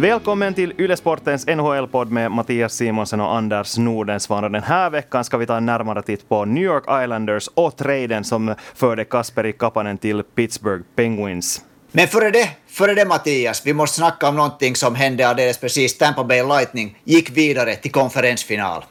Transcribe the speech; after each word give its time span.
Välkommen 0.00 0.54
till 0.54 0.72
Ylesportens 0.78 1.46
NHL-podd 1.46 2.10
med 2.10 2.30
Mattias 2.30 2.74
Simonsen 2.74 3.20
och 3.20 3.36
Anders 3.36 3.78
Nordensvan. 3.78 4.52
Den 4.52 4.62
här 4.62 4.90
veckan 4.90 5.24
ska 5.24 5.36
vi 5.36 5.46
ta 5.46 5.56
en 5.56 5.66
närmare 5.66 6.02
titt 6.02 6.28
på 6.28 6.44
New 6.44 6.64
York 6.64 6.84
Islanders 7.04 7.48
och 7.54 7.76
traden 7.76 8.24
som 8.24 8.54
förde 8.74 9.04
Kasperi 9.04 9.52
Kapanen 9.52 9.98
till 9.98 10.22
Pittsburgh 10.22 10.82
Penguins. 10.96 11.64
Men 11.92 12.08
före 12.08 12.30
det, 12.30 12.50
före 12.68 12.94
det 12.94 13.04
Mattias, 13.04 13.66
vi 13.66 13.74
måste 13.74 13.96
snacka 13.96 14.28
om 14.28 14.36
någonting 14.36 14.76
som 14.76 14.94
hände 14.94 15.28
alldeles 15.28 15.58
precis. 15.58 15.98
Tampa 15.98 16.24
Bay 16.24 16.42
Lightning 16.42 16.98
gick 17.04 17.30
vidare 17.30 17.74
till 17.74 17.92
konferensfinal. 17.92 18.84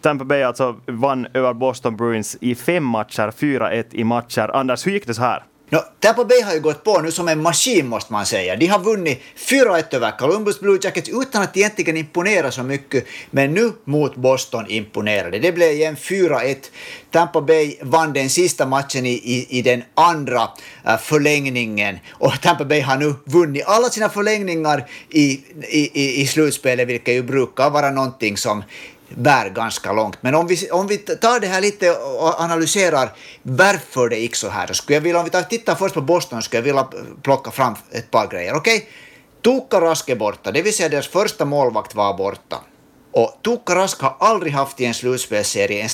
Tampa 0.00 0.24
Bay 0.24 0.42
alltså 0.42 0.76
vann 0.86 1.26
över 1.34 1.54
Boston 1.54 1.96
Bruins 1.96 2.36
i 2.40 2.54
fem 2.54 2.84
matcher, 2.84 3.32
4-1 3.38 3.84
i 3.92 4.04
matcher. 4.04 4.50
Anders, 4.54 4.86
hur 4.86 4.92
gick 4.92 5.06
det 5.06 5.14
så 5.14 5.22
här? 5.22 5.42
No, 5.70 5.78
Tampa 6.00 6.24
Bay 6.24 6.42
har 6.42 6.54
ju 6.54 6.60
gått 6.60 6.84
på 6.84 7.00
nu 7.00 7.10
som 7.10 7.28
en 7.28 7.42
maskin 7.42 7.86
måste 7.86 8.12
man 8.12 8.26
säga. 8.26 8.56
De 8.56 8.66
har 8.66 8.78
vunnit 8.78 9.20
4-1 9.36 9.94
över 9.94 10.18
Columbus 10.18 10.60
Blue 10.60 10.78
Jackets 10.82 11.08
utan 11.08 11.42
att 11.42 11.56
egentligen 11.56 11.96
imponera 11.96 12.50
så 12.50 12.62
mycket, 12.62 13.04
men 13.30 13.54
nu 13.54 13.72
mot 13.84 14.16
Boston 14.16 14.64
imponerade. 14.68 15.38
Det 15.38 15.52
blev 15.52 15.72
igen 15.72 15.96
4-1. 15.96 16.56
Tampa 17.10 17.40
Bay 17.40 17.76
vann 17.82 18.12
den 18.12 18.30
sista 18.30 18.66
matchen 18.66 19.06
i, 19.06 19.12
i, 19.12 19.58
i 19.58 19.62
den 19.62 19.82
andra 19.94 20.42
uh, 20.42 20.96
förlängningen 20.96 21.98
och 22.10 22.40
Tampa 22.42 22.64
Bay 22.64 22.80
har 22.80 22.96
nu 22.96 23.14
vunnit 23.24 23.64
alla 23.66 23.90
sina 23.90 24.08
förlängningar 24.08 24.88
i, 25.10 25.40
i, 25.68 26.20
i 26.22 26.26
slutspelet, 26.26 26.88
vilket 26.88 27.14
ju 27.14 27.22
brukar 27.22 27.70
vara 27.70 27.90
någonting 27.90 28.36
som 28.36 28.62
bär 29.08 29.48
ganska 29.48 29.92
långt. 29.92 30.18
Men 30.20 30.34
om 30.34 30.46
vi, 30.46 30.70
om 30.70 30.86
vi 30.86 30.98
tar 30.98 31.40
det 31.40 31.46
här 31.46 31.60
lite 31.60 31.90
och 31.92 32.40
analyserar 32.40 33.12
varför 33.42 34.08
det 34.08 34.16
gick 34.16 34.36
så 34.36 34.48
här, 34.48 34.66
så 34.66 34.74
skulle 34.74 34.96
jag 34.96 35.00
vilja, 35.00 35.18
om 35.18 35.24
vi 35.24 35.30
tar, 35.30 35.42
tittar 35.42 35.74
först 35.74 35.94
på 35.94 36.00
Boston, 36.00 36.42
skulle 36.42 36.58
jag 36.58 36.64
vilja 36.64 36.88
plocka 37.22 37.50
fram 37.50 37.74
ett 37.90 38.10
par 38.10 38.28
grejer. 38.28 38.54
Okej, 38.54 38.76
okay? 38.76 38.88
Tuukka 39.42 39.80
Raske 39.80 40.12
är 40.12 40.16
borta, 40.16 40.52
det 40.52 40.62
vill 40.62 40.74
säga 40.74 40.88
deras 40.88 41.08
första 41.08 41.44
målvakt 41.44 41.94
var 41.94 42.14
borta. 42.14 42.56
Och 43.16 43.38
Tuukka 43.42 43.74
Rask 43.74 44.00
har 44.00 44.16
aldrig 44.20 44.52
haft 44.52 44.80
i 44.80 44.84
en 44.84 44.94
slutspelsserie 44.94 45.82
en 45.82 45.88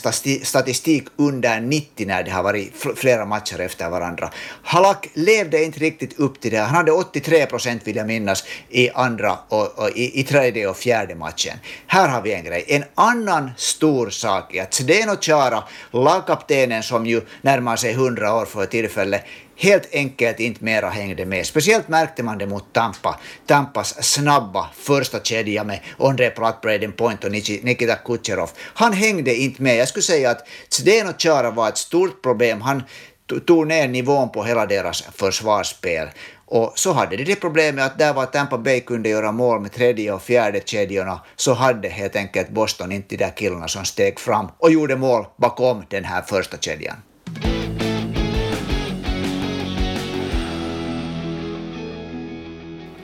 statistik 0.44 1.04
under 1.16 1.60
90 1.60 2.06
när 2.06 2.22
det 2.22 2.30
har 2.30 2.42
varit 2.42 2.72
flera 2.96 3.24
matcher 3.24 3.60
efter 3.60 3.90
varandra. 3.90 4.30
Halak 4.62 5.08
levde 5.14 5.64
inte 5.64 5.80
riktigt 5.80 6.18
upp 6.18 6.40
till 6.40 6.50
det. 6.50 6.58
Han 6.58 6.74
hade 6.74 6.92
83 6.92 7.46
procent 7.46 7.82
vill 7.84 7.96
jag 7.96 8.06
minnas 8.06 8.44
i 8.68 8.90
andra 8.90 9.38
och, 9.48 9.78
och 9.78 9.90
i, 9.90 10.20
i, 10.20 10.24
tredje 10.24 10.68
och 10.68 10.76
fjärde 10.76 11.14
matchen. 11.14 11.56
Här 11.86 12.08
har 12.08 12.22
vi 12.22 12.32
en 12.32 12.44
grej. 12.44 12.64
En 12.68 12.84
annan 12.94 13.50
stor 13.56 14.10
sak 14.10 14.54
är 14.54 14.62
att 14.62 14.74
Zdeno 14.74 15.16
Chara, 15.20 15.64
lagkaptenen 15.90 16.82
som 16.82 17.06
ju 17.06 17.20
närmar 17.42 17.76
sig 17.76 17.92
100 17.92 18.34
år 18.34 18.44
för 18.44 18.66
tillfället, 18.66 19.24
helt 19.62 19.94
enkelt 19.94 20.40
inte 20.40 20.64
mera 20.64 20.88
hängde 20.88 21.26
med. 21.26 21.46
Speciellt 21.46 21.88
märkte 21.88 22.22
man 22.22 22.38
det 22.38 22.46
mot 22.46 22.72
Tampa. 22.72 23.20
Tampas 23.46 24.04
snabba 24.04 24.70
första 24.74 25.20
kedja 25.20 25.64
med 25.64 25.80
Ondrej 25.98 26.30
Platt, 26.30 26.60
Braden 26.60 26.92
Point 26.92 27.24
och 27.24 27.32
Nikita 27.32 27.96
Kucherov. 27.96 28.50
Han 28.58 28.92
hängde 28.92 29.34
inte 29.34 29.62
med. 29.62 29.76
Jag 29.76 29.88
skulle 29.88 30.02
säga 30.02 30.30
att 30.30 30.48
Zdeno 30.70 31.12
Chara 31.18 31.50
var 31.50 31.68
ett 31.68 31.78
stort 31.78 32.22
problem. 32.22 32.60
Han 32.60 32.82
tog 33.46 33.66
ner 33.66 33.88
nivån 33.88 34.30
på 34.32 34.44
hela 34.44 34.66
deras 34.66 35.02
försvarsspel. 35.02 36.08
Och 36.46 36.72
så 36.74 36.92
hade 36.92 37.16
de 37.16 37.24
det 37.24 37.36
problemet 37.36 37.86
att 37.86 37.98
där 37.98 38.14
var 38.14 38.26
Tampa 38.26 38.58
Bay 38.58 38.80
kunde 38.80 39.08
göra 39.08 39.32
mål 39.32 39.60
med 39.60 39.72
tredje 39.72 40.12
och 40.12 40.22
fjärde 40.22 40.60
kedjorna 40.64 41.20
så 41.36 41.52
hade 41.52 41.88
helt 41.88 42.16
enkelt 42.16 42.48
Boston 42.48 42.92
inte 42.92 43.16
de 43.16 43.24
där 43.24 43.36
killarna 43.36 43.68
som 43.68 43.84
steg 43.84 44.20
fram 44.20 44.48
och 44.58 44.72
gjorde 44.72 44.96
mål 44.96 45.26
bakom 45.36 45.84
den 45.88 46.04
här 46.04 46.22
första 46.22 46.58
kedjan. 46.58 46.96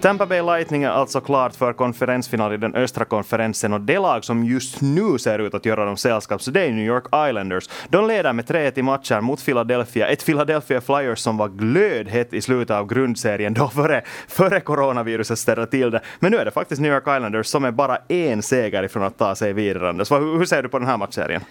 Tampa 0.01 0.27
Bay 0.27 0.43
Lightning 0.43 0.83
är 0.83 0.91
alltså 0.91 1.21
klart 1.21 1.55
för 1.55 1.73
konferensfinal 1.73 2.53
i 2.53 2.57
den 2.57 2.75
östra 2.75 3.05
konferensen 3.05 3.73
och 3.73 3.81
det 3.81 3.99
lag 3.99 4.25
som 4.25 4.45
just 4.45 4.81
nu 4.81 5.19
ser 5.19 5.39
ut 5.39 5.55
att 5.55 5.67
göra 5.67 5.85
dem 5.85 5.97
sällskap 5.97 6.43
så 6.43 6.51
det 6.51 6.61
är 6.61 6.71
New 6.73 6.87
York 6.87 7.05
Islanders. 7.29 7.69
De 7.89 8.07
leder 8.07 8.33
med 8.33 8.45
3-1 8.45 8.79
i 8.79 8.83
matcher 8.83 9.21
mot 9.21 9.45
Philadelphia, 9.45 10.09
ett 10.09 10.27
Philadelphia 10.27 10.81
Flyers 10.81 11.19
som 11.19 11.37
var 11.37 11.49
glödhett 11.49 12.35
i 12.35 12.41
slutet 12.41 12.77
av 12.77 12.87
grundserien 12.87 13.55
då 13.55 13.69
före, 13.75 14.03
före 14.29 14.61
coronaviruset 14.61 15.39
ställde 15.39 15.67
till 15.67 15.91
det. 15.91 16.01
Men 16.21 16.33
nu 16.33 16.39
är 16.39 16.45
det 16.45 16.51
faktiskt 16.51 16.81
New 16.81 16.93
York 16.93 17.17
Islanders 17.17 17.47
som 17.47 17.65
är 17.65 17.71
bara 17.71 17.99
en 18.09 18.43
seger 18.43 18.83
ifrån 18.83 19.03
att 19.03 19.19
ta 19.19 19.35
sig 19.35 19.53
vidare. 19.53 19.89
Anders. 19.89 20.11
hur, 20.11 20.39
hur 20.39 20.45
ser 20.45 20.63
du 20.63 20.69
på 20.69 20.79
den 20.79 20.89
här 20.89 20.97
matchserien? 20.97 21.43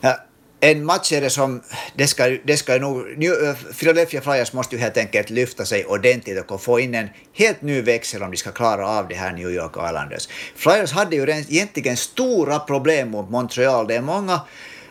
Ja 0.00 0.16
en 0.64 0.84
matchserie 0.84 1.30
som, 1.30 1.62
det 1.96 2.06
ska, 2.06 2.38
det 2.44 2.56
ska 2.56 2.78
nog, 2.78 3.24
eh, 3.24 3.54
Philadelphia 3.78 4.20
Flyers 4.20 4.52
måste 4.52 4.76
ju 4.76 4.82
helt 4.82 4.96
enkelt 4.96 5.30
lyfta 5.30 5.64
sig 5.64 5.84
ordentligt 5.84 6.50
och 6.50 6.62
få 6.62 6.80
in 6.80 6.94
en 6.94 7.08
helt 7.32 7.62
ny 7.62 7.80
växel 7.82 8.22
om 8.22 8.30
de 8.30 8.36
ska 8.36 8.50
klara 8.50 8.88
av 8.88 9.08
det 9.08 9.14
här 9.14 9.32
New 9.32 9.50
York 9.50 9.72
Islanders. 9.88 10.28
Flyers 10.56 10.92
hade 10.92 11.16
ju 11.16 11.22
egentligen 11.22 11.96
stora 11.96 12.58
problem 12.58 13.10
mot 13.10 13.30
Montreal. 13.30 13.86
Det 13.86 13.94
är 13.94 14.02
många 14.02 14.40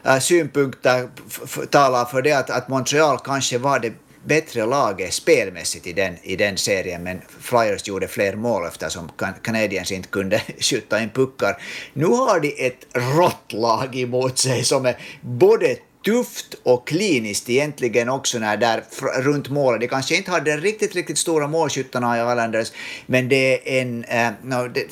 eh, 0.05 0.19
synpunkter 0.19 1.09
talar 1.69 2.05
för 2.05 2.21
det 2.21 2.33
att, 2.33 2.49
att 2.49 2.67
Montreal 2.67 3.17
kanske 3.23 3.57
var 3.57 3.79
det 3.79 3.93
bättre 4.23 4.65
laget 4.65 5.13
spelmässigt 5.13 5.87
i 5.87 5.93
den, 5.93 6.17
i 6.23 6.35
den 6.35 6.57
serien, 6.57 7.03
men 7.03 7.21
Flyers 7.39 7.87
gjorde 7.87 8.07
fler 8.07 8.35
mål 8.35 8.67
eftersom 8.67 9.11
Canadiens 9.43 9.91
inte 9.91 10.09
kunde 10.09 10.41
skjuta 10.59 11.01
in 11.01 11.09
puckar. 11.09 11.61
Nu 11.93 12.05
har 12.05 12.39
de 12.39 12.67
ett 12.67 12.87
rått 12.93 13.53
lag 13.53 13.95
emot 13.95 14.37
sig 14.37 14.63
som 14.63 14.85
är 14.85 14.97
både 15.21 15.77
tufft 16.05 16.55
och 16.63 16.87
kliniskt 16.87 17.49
egentligen 17.49 18.09
också 18.09 18.39
när 18.39 18.57
där 18.57 18.83
runt 19.21 19.49
målet. 19.49 19.81
De 19.81 19.87
kanske 19.87 20.15
inte 20.15 20.31
hade 20.31 20.57
riktigt, 20.57 20.95
riktigt 20.95 21.17
stora 21.17 21.47
målskyttarna 21.47 22.17
i 22.17 22.19
Islanders, 22.19 22.71
men 23.05 23.29
det 23.29 23.75
är 23.77 23.81
en, 23.81 24.03
eh, 24.03 24.27
äh, 24.27 24.33
no, 24.43 24.67
det, 24.67 24.87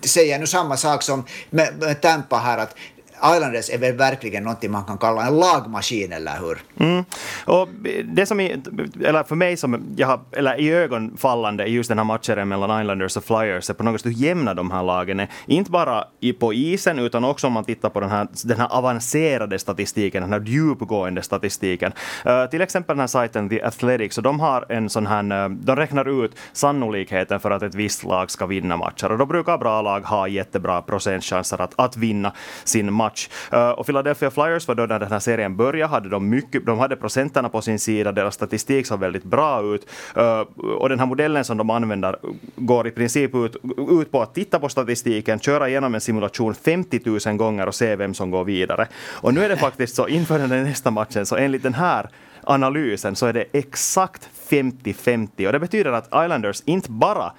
det, 0.00 0.08
säger 0.08 0.38
nu 0.38 0.46
samma 0.46 0.76
sak 0.76 1.02
som 1.02 1.24
med, 1.50 1.74
med 1.80 2.00
Tampa 2.00 2.36
här, 2.36 2.58
att 2.58 2.76
Islanders 3.24 3.70
är 3.70 3.78
väl 3.78 3.96
verkligen 3.96 4.42
någonting 4.42 4.70
man 4.70 4.84
kan 4.84 4.98
kalla 4.98 5.26
en 5.26 5.36
lagmaskin, 5.36 6.12
eller 6.12 6.38
hur? 6.40 6.58
Mm. 6.78 7.04
Och 7.44 7.68
det 8.04 8.26
som, 8.26 8.40
i... 8.40 8.62
eller 9.04 9.22
för 9.22 9.34
mig 9.34 9.56
som 9.56 9.82
jag 9.96 10.06
har, 10.06 10.20
eller 10.32 10.60
i 10.60 10.72
ögonfallande 10.72 11.66
i 11.66 11.70
just 11.70 11.88
den 11.88 11.98
här 11.98 12.04
matchen 12.04 12.48
mellan 12.48 12.80
Islanders 12.80 13.16
och 13.16 13.24
Flyers 13.24 13.70
är 13.70 13.74
på 13.74 13.82
något 13.82 14.00
sätt 14.00 14.06
hur 14.06 14.16
jämna 14.16 14.54
de 14.54 14.70
här 14.70 14.82
lagen 14.82 15.20
är. 15.20 15.28
Inte 15.46 15.70
bara 15.70 16.04
på 16.38 16.52
isen, 16.52 16.98
utan 16.98 17.24
också 17.24 17.46
om 17.46 17.52
man 17.52 17.64
tittar 17.64 17.88
på 17.88 18.00
den 18.00 18.10
här, 18.10 18.28
den 18.44 18.60
här 18.60 18.68
avancerade 18.72 19.58
statistiken, 19.58 20.22
den 20.22 20.32
här 20.32 20.40
djupgående 20.40 21.22
statistiken. 21.22 21.92
Uh, 22.26 22.46
till 22.46 22.60
exempel 22.60 22.96
den 22.96 23.00
här 23.00 23.06
sajten 23.06 23.48
The 23.48 23.62
Athletics, 23.62 24.18
och 24.18 24.24
de 24.24 24.40
har 24.40 24.66
en 24.68 24.90
sån 24.90 25.06
här, 25.06 25.44
eh, 25.44 25.48
de 25.48 25.76
räknar 25.76 26.24
ut 26.24 26.32
sannolikheten 26.52 27.40
för 27.40 27.50
att 27.50 27.62
ett 27.62 27.74
visst 27.74 28.04
lag 28.04 28.30
ska 28.30 28.46
vinna 28.46 28.76
matcher. 28.76 29.12
Och 29.12 29.18
då 29.18 29.26
brukar 29.26 29.58
bra 29.58 29.82
lag 29.82 30.00
ha 30.00 30.28
jättebra 30.28 30.82
procentchanser 30.82 31.60
att, 31.60 31.74
att 31.76 31.96
vinna 31.96 32.32
sin 32.64 32.92
match 32.92 33.11
match. 33.12 33.28
Eh, 33.52 33.70
och 33.70 33.86
Philadelphia 33.86 34.30
Flyers 34.30 34.68
var 34.68 34.74
då 34.74 34.86
när 34.86 34.98
den 34.98 35.12
här 35.12 35.18
serien 35.18 35.56
började, 35.56 35.90
hade 35.90 36.08
de, 36.08 36.28
mycket, 36.28 36.66
de 36.66 36.78
hade 36.78 36.96
procenterna 36.96 37.48
på 37.48 37.62
sin 37.62 37.78
sida, 37.78 38.12
deras 38.12 38.34
statistik 38.34 38.86
såg 38.86 39.00
väldigt 39.00 39.24
bra 39.24 39.62
ut. 39.74 39.86
Eh, 40.16 40.40
och 40.78 40.88
den 40.88 40.98
här 40.98 41.06
modellen 41.06 41.44
som 41.44 41.56
de 41.56 41.70
använder 41.70 42.16
går 42.56 42.86
i 42.86 42.90
princip 42.90 43.34
ut, 43.34 43.56
ut 44.00 44.10
på 44.10 44.22
att 44.22 44.34
titta 44.34 44.58
på 44.58 44.68
statistiken, 44.68 45.40
köra 45.40 45.68
igenom 45.68 45.94
en 45.94 46.00
simulation 46.00 46.54
50 46.54 47.00
000 47.26 47.36
gånger 47.36 47.66
och 47.66 47.74
se 47.74 47.96
vem 47.96 48.14
som 48.14 48.30
går 48.30 48.44
vidare. 48.44 48.88
Och 49.22 49.34
nu 49.34 49.44
är 49.44 49.48
det 49.48 49.56
faktiskt 49.56 49.94
så 49.94 50.08
inför 50.08 50.38
den 50.38 50.64
nästa 50.64 50.90
matchen, 50.90 51.26
så 51.26 51.36
enligt 51.36 51.62
den 51.62 51.74
här 51.74 52.08
analysen 52.44 53.16
så 53.16 53.26
är 53.26 53.32
det 53.32 53.44
exakt 53.52 54.28
50-50 54.48 55.46
och 55.46 55.52
det 55.52 55.58
betyder 55.58 55.92
att 55.92 56.06
Islanders 56.06 56.62
inte 56.66 56.90
bara 56.90 57.32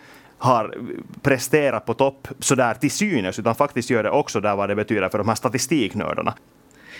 har 0.44 0.78
presterat 1.22 1.86
på 1.86 1.94
topp 1.94 2.28
sådär 2.40 2.74
till 2.74 2.92
synes, 2.92 3.40
utan 3.40 3.56
faktiskt 3.56 3.90
gör 3.90 4.04
det 4.04 4.10
också 4.10 4.42
där 4.42 4.56
vad 4.56 4.70
det 4.70 4.76
betyder 4.76 5.10
för 5.10 5.18
de 5.18 5.28
här 5.28 5.36
statistiknördarna. 5.36 6.34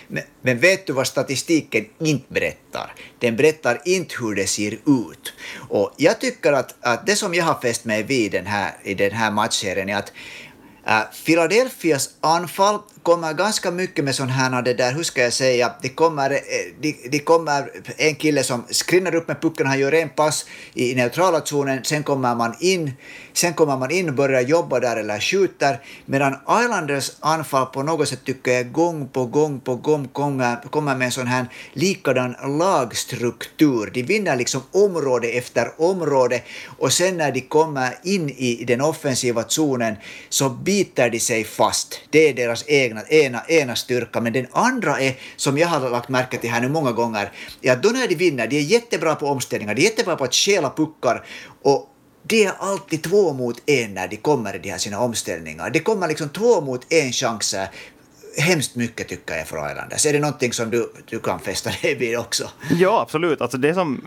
Men, 0.08 0.24
men, 0.42 0.60
vet 0.60 0.88
du 0.88 0.94
vad 0.94 1.08
statistiken 1.08 1.86
inte 2.00 2.34
berättar? 2.34 2.94
Den 3.20 3.36
berättar 3.36 3.82
inte 3.86 4.16
hur 4.20 4.36
det 4.36 4.48
ser 4.48 4.72
ut. 4.72 5.34
Och 5.70 5.94
jag 5.98 6.20
tycker 6.20 6.54
att, 6.54 6.76
att 6.82 7.06
det 7.06 7.16
som 7.16 7.34
jag 7.34 7.46
har 7.46 7.62
fäst 7.62 7.86
mig 7.86 8.04
vid 8.04 8.32
den 8.32 8.46
här, 8.46 8.72
i 8.84 8.94
den 8.94 9.12
här 9.12 9.32
matchserien 9.32 9.90
är 9.90 9.98
att 9.98 10.14
Uh, 10.88 11.02
Philadelphias 11.26 12.10
anfall 12.22 12.80
kommer 13.04 13.34
ganska 13.34 13.72
mycket 13.72 14.06
med 14.06 14.16
sådana 14.16 14.34
här, 14.34 14.62
det 14.62 14.74
där, 14.74 14.94
hur 14.94 15.04
ska 15.04 15.22
jag 15.22 15.34
säga, 15.34 15.74
det 15.82 15.90
kommer, 15.90 16.32
eh, 16.32 16.40
de, 16.82 16.96
de 17.10 17.20
kommer 17.20 17.72
en 17.98 18.16
kille 18.16 18.44
som 18.44 18.64
skrinnar 18.70 19.16
upp 19.16 19.28
med 19.28 19.42
pucken, 19.42 19.68
han 19.68 19.80
gör 19.80 19.94
en 19.94 20.10
pass 20.10 20.46
i 20.74 20.96
neutrala 20.96 21.42
zonen, 21.46 21.84
sen 21.84 22.04
kommer 22.04 22.36
man 22.36 22.56
in, 22.60 22.92
sen 23.34 23.54
kommer 23.54 23.78
man 23.78 23.92
in 23.92 24.10
och 24.10 24.16
börjar 24.16 24.42
jobba 24.42 24.80
där 24.80 24.98
eller 24.98 25.20
skjuter, 25.20 25.80
medan 26.06 26.36
Islanders 26.64 27.12
anfall 27.20 27.66
på 27.66 27.84
något 27.84 28.10
sätt 28.10 28.26
tycker 28.26 28.52
jag 28.52 28.72
gång 28.72 29.08
på 29.08 29.26
gång 29.26 29.60
på 29.60 29.76
gång 29.76 30.08
kommer, 30.08 30.56
kommer 30.70 30.96
med 30.96 31.06
en 31.06 31.12
sån 31.12 31.28
här 31.28 31.46
likadan 31.74 32.36
lagstruktur. 32.60 33.92
De 33.94 34.04
vinner 34.04 34.36
liksom 34.36 34.62
område 34.72 35.28
efter 35.28 35.82
område 35.82 36.42
och 36.78 36.94
sen 36.94 37.18
när 37.18 37.32
de 37.32 37.42
kommer 37.42 37.96
in 38.04 38.30
i 38.30 38.64
den 38.68 38.82
offensiva 38.82 39.44
zonen 39.48 39.96
så 40.30 40.50
biter 40.50 41.10
de 41.10 41.20
sig 41.20 41.44
fast. 41.44 42.00
Det 42.10 42.30
är 42.30 42.34
deras 42.34 42.64
egen 42.68 42.93
egna, 43.02 43.24
ena, 43.24 43.44
ena 43.48 43.76
styrka, 43.76 44.22
men 44.22 44.34
den 44.34 44.48
andra 44.52 45.00
är, 45.00 45.14
som 45.36 45.58
jag 45.58 45.68
har 45.68 45.90
lagt 45.90 46.10
märke 46.10 46.38
till 46.38 46.50
här 46.50 46.62
nu 46.62 46.70
många 46.70 46.92
gånger, 46.92 47.32
är 47.62 47.72
att 47.72 47.84
då 47.84 47.90
när 47.90 48.08
de 48.08 48.16
vinner, 48.16 48.48
de 48.48 48.58
är 48.58 48.62
jättebra 48.62 49.16
på 49.16 49.28
omställningar, 49.28 49.76
de 49.76 49.82
är 49.82 49.86
jättebra 49.86 50.16
på 50.16 50.24
att 50.24 50.34
stjäla 50.34 50.70
puckar 50.70 51.26
och 51.62 51.90
det 52.28 52.44
är 52.44 52.54
alltid 52.60 53.04
två 53.04 53.34
mot 53.34 53.70
en 53.70 53.94
när 53.94 54.08
de 54.08 54.18
kommer 54.18 54.56
i 54.56 54.60
de 54.60 54.70
här 54.70 54.78
sina 54.78 55.00
omställningar. 55.00 55.70
Det 55.70 55.80
kommer 55.80 56.08
liksom 56.08 56.30
två 56.30 56.62
mot 56.62 56.94
en 56.94 57.12
chanser 57.12 57.68
hemskt 58.38 58.76
mycket 58.76 59.08
tycker 59.08 59.36
jag 59.36 59.48
för 59.48 59.72
Islanders. 59.72 60.06
Är 60.06 60.14
det 60.14 60.20
någonting 60.20 60.54
som 60.54 60.70
du, 60.70 60.92
du 61.10 61.20
kan 61.20 61.40
fästa 61.40 61.70
dig 61.82 61.96
vid 61.96 62.20
också? 62.20 62.44
Ja, 62.72 63.02
absolut. 63.02 63.42
Alltså 63.42 63.58
det 63.58 63.74
som, 63.74 64.02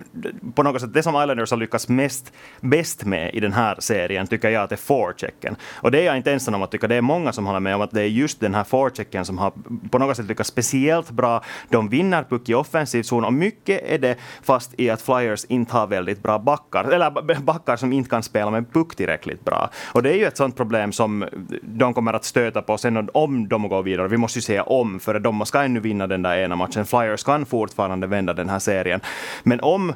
på 0.54 0.62
något 0.62 0.80
sätt, 0.80 0.94
det 0.94 1.02
som 1.02 1.22
Islanders 1.22 1.50
har 1.50 1.58
lyckats 1.58 1.88
mest, 1.88 2.32
bäst 2.60 3.04
med 3.04 3.34
i 3.34 3.40
den 3.40 3.52
här 3.52 3.76
serien 3.78 4.26
tycker 4.26 4.50
jag 4.50 4.62
att 4.62 4.72
är 4.72 4.76
forechecken. 4.76 5.56
Och 5.74 5.90
det 5.90 6.00
är 6.00 6.04
jag 6.04 6.16
inte 6.16 6.32
ensam 6.32 6.54
om 6.54 6.62
att 6.62 6.70
tycka. 6.70 6.88
Det 6.88 6.94
är 6.94 7.00
många 7.00 7.32
som 7.32 7.46
håller 7.46 7.60
med 7.60 7.74
om 7.74 7.80
att 7.80 7.90
det 7.90 8.02
är 8.02 8.06
just 8.06 8.40
den 8.40 8.54
här 8.54 8.64
forechecken 8.64 9.24
som 9.24 9.38
har 9.38 9.52
på 9.90 9.98
något 9.98 10.16
sätt 10.16 10.26
lyckats 10.26 10.50
speciellt 10.50 11.10
bra. 11.10 11.44
De 11.68 11.88
vinner 11.88 12.24
puck 12.24 12.48
i 12.48 12.54
offensiv 12.54 13.02
zon 13.02 13.24
och 13.24 13.32
mycket 13.32 13.82
är 13.86 13.98
det 13.98 14.16
fast 14.42 14.70
i 14.76 14.90
att 14.90 15.02
Flyers 15.02 15.44
inte 15.44 15.72
har 15.72 15.86
väldigt 15.86 16.22
bra 16.22 16.38
backar, 16.38 16.84
eller 16.84 17.40
backar 17.40 17.76
som 17.76 17.92
inte 17.92 18.10
kan 18.10 18.22
spela 18.22 18.50
med 18.50 18.72
puck 18.72 18.96
tillräckligt 18.96 19.44
bra. 19.44 19.70
Och 19.92 20.02
det 20.02 20.10
är 20.10 20.16
ju 20.16 20.24
ett 20.24 20.36
sånt 20.36 20.56
problem 20.56 20.92
som 20.92 21.24
de 21.62 21.94
kommer 21.94 22.12
att 22.12 22.24
stöta 22.24 22.62
på 22.62 22.78
sen 22.78 23.08
om 23.12 23.48
de 23.48 23.68
går 23.68 23.82
vidare 23.82 24.08
vi 24.16 24.20
måste 24.20 24.38
ju 24.38 24.42
säga 24.42 24.62
om, 24.62 25.00
för 25.00 25.18
de 25.18 25.46
ska 25.46 25.62
ännu 25.62 25.80
vinna 25.80 26.06
den 26.06 26.22
där 26.22 26.36
ena 26.36 26.56
matchen. 26.56 26.86
Flyers 26.86 27.24
kan 27.24 27.46
fortfarande 27.46 28.06
vända 28.06 28.32
den 28.32 28.48
här 28.48 28.58
serien. 28.58 29.00
Men 29.42 29.60
om 29.60 29.94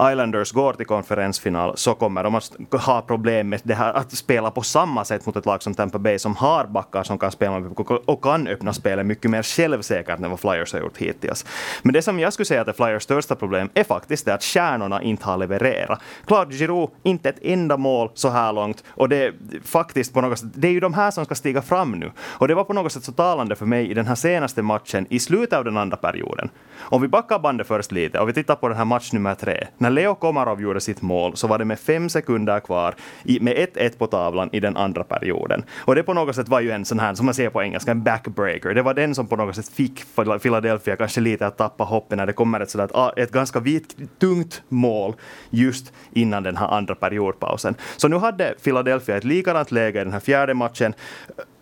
Islanders 0.00 0.52
går 0.52 0.72
till 0.72 0.86
konferensfinal 0.86 1.76
så 1.76 1.94
kommer 1.94 2.24
de 2.24 2.34
att 2.34 2.52
ha 2.84 3.00
problem 3.00 3.48
med 3.48 3.60
det 3.64 3.74
här 3.74 3.92
att 3.92 4.12
spela 4.12 4.50
på 4.50 4.62
samma 4.62 5.04
sätt 5.04 5.26
mot 5.26 5.36
ett 5.36 5.46
lag 5.46 5.62
som 5.62 5.74
Tampa 5.74 5.98
Bay 5.98 6.18
som 6.18 6.36
har 6.36 6.66
backar 6.66 7.02
som 7.02 7.18
kan 7.18 7.30
spela 7.30 7.56
och 8.04 8.22
kan 8.22 8.46
öppna 8.46 8.72
spelet 8.72 9.06
mycket 9.06 9.30
mer 9.30 9.42
självsäkert 9.42 10.20
än 10.20 10.30
vad 10.30 10.40
Flyers 10.40 10.72
har 10.72 10.80
gjort 10.80 10.96
hittills. 10.96 11.46
Men 11.82 11.92
det 11.92 12.02
som 12.02 12.18
jag 12.18 12.32
skulle 12.32 12.46
säga 12.46 12.60
att 12.60 12.68
är 12.68 12.72
Flyers 12.72 13.02
största 13.02 13.34
problem 13.34 13.70
är 13.74 13.84
faktiskt 13.84 14.24
det 14.24 14.34
att 14.34 14.42
stjärnorna 14.42 15.02
inte 15.02 15.24
har 15.24 15.36
levererat. 15.36 16.00
Claude 16.26 16.54
Giroux, 16.54 16.92
inte 17.02 17.28
ett 17.28 17.38
enda 17.42 17.76
mål 17.76 18.10
så 18.14 18.28
här 18.28 18.52
långt 18.52 18.84
och 18.90 19.08
det 19.08 19.24
är 19.24 19.34
faktiskt 19.64 20.14
på 20.14 20.20
något 20.20 20.38
sätt, 20.38 20.50
det 20.54 20.68
är 20.68 20.72
ju 20.72 20.80
de 20.80 20.94
här 20.94 21.10
som 21.10 21.24
ska 21.24 21.34
stiga 21.34 21.62
fram 21.62 21.92
nu. 21.92 22.12
Och 22.18 22.48
det 22.48 22.54
var 22.54 22.64
på 22.64 22.72
något 22.72 22.92
sätt 22.92 23.04
så 23.04 23.12
talande 23.12 23.56
för 23.56 23.66
mig 23.66 23.90
i 23.90 23.94
den 23.94 24.06
här 24.06 24.14
senaste 24.14 24.62
matchen 24.62 25.06
i 25.10 25.18
slutet 25.18 25.58
av 25.58 25.64
den 25.64 25.76
andra 25.76 25.96
perioden. 25.96 26.50
Om 26.80 27.02
vi 27.02 27.08
backar 27.08 27.38
bandet 27.38 27.66
först 27.66 27.92
lite 27.92 28.18
och 28.18 28.28
vi 28.28 28.32
tittar 28.32 28.54
på 28.54 28.68
den 28.68 28.76
här 28.76 28.84
match 28.84 29.12
nummer 29.12 29.34
tre. 29.34 29.66
När 29.88 29.92
Leo 29.92 30.14
Komarov 30.14 30.62
gjorde 30.62 30.80
sitt 30.80 31.02
mål 31.02 31.36
så 31.36 31.46
var 31.46 31.58
det 31.58 31.64
med 31.64 31.78
fem 31.78 32.08
sekunder 32.08 32.60
kvar 32.60 32.94
i, 33.24 33.40
med 33.40 33.56
1-1 33.56 33.98
på 33.98 34.06
tavlan 34.06 34.48
i 34.52 34.60
den 34.60 34.76
andra 34.76 35.04
perioden. 35.04 35.64
Och 35.76 35.94
det 35.94 36.02
på 36.02 36.14
något 36.14 36.34
sätt 36.34 36.48
var 36.48 36.60
ju 36.60 36.70
en 36.70 36.84
sån 36.84 36.98
här, 36.98 37.14
som 37.14 37.26
man 37.26 37.34
säger 37.34 37.50
på 37.50 37.62
engelska, 37.62 37.90
en 37.90 38.02
backbreaker. 38.02 38.74
Det 38.74 38.82
var 38.82 38.94
den 38.94 39.14
som 39.14 39.26
på 39.26 39.36
något 39.36 39.56
sätt 39.56 39.68
fick 39.68 40.04
Philadelphia 40.42 40.96
kanske 40.96 41.20
lite 41.20 41.46
att 41.46 41.56
tappa 41.56 41.84
hoppet 41.84 42.18
när 42.18 42.26
det 42.26 42.32
kommer 42.32 42.60
ett, 42.60 42.70
sådär, 42.70 43.18
ett 43.18 43.32
ganska 43.32 43.60
vit, 43.60 43.96
tungt 44.20 44.62
mål 44.68 45.14
just 45.50 45.92
innan 46.12 46.42
den 46.42 46.56
här 46.56 46.68
andra 46.68 46.94
periodpausen. 46.94 47.74
Så 47.96 48.08
nu 48.08 48.16
hade 48.16 48.54
Philadelphia 48.64 49.16
ett 49.16 49.24
likadant 49.24 49.72
läge 49.72 50.00
i 50.00 50.04
den 50.04 50.12
här 50.12 50.20
fjärde 50.20 50.54
matchen. 50.54 50.94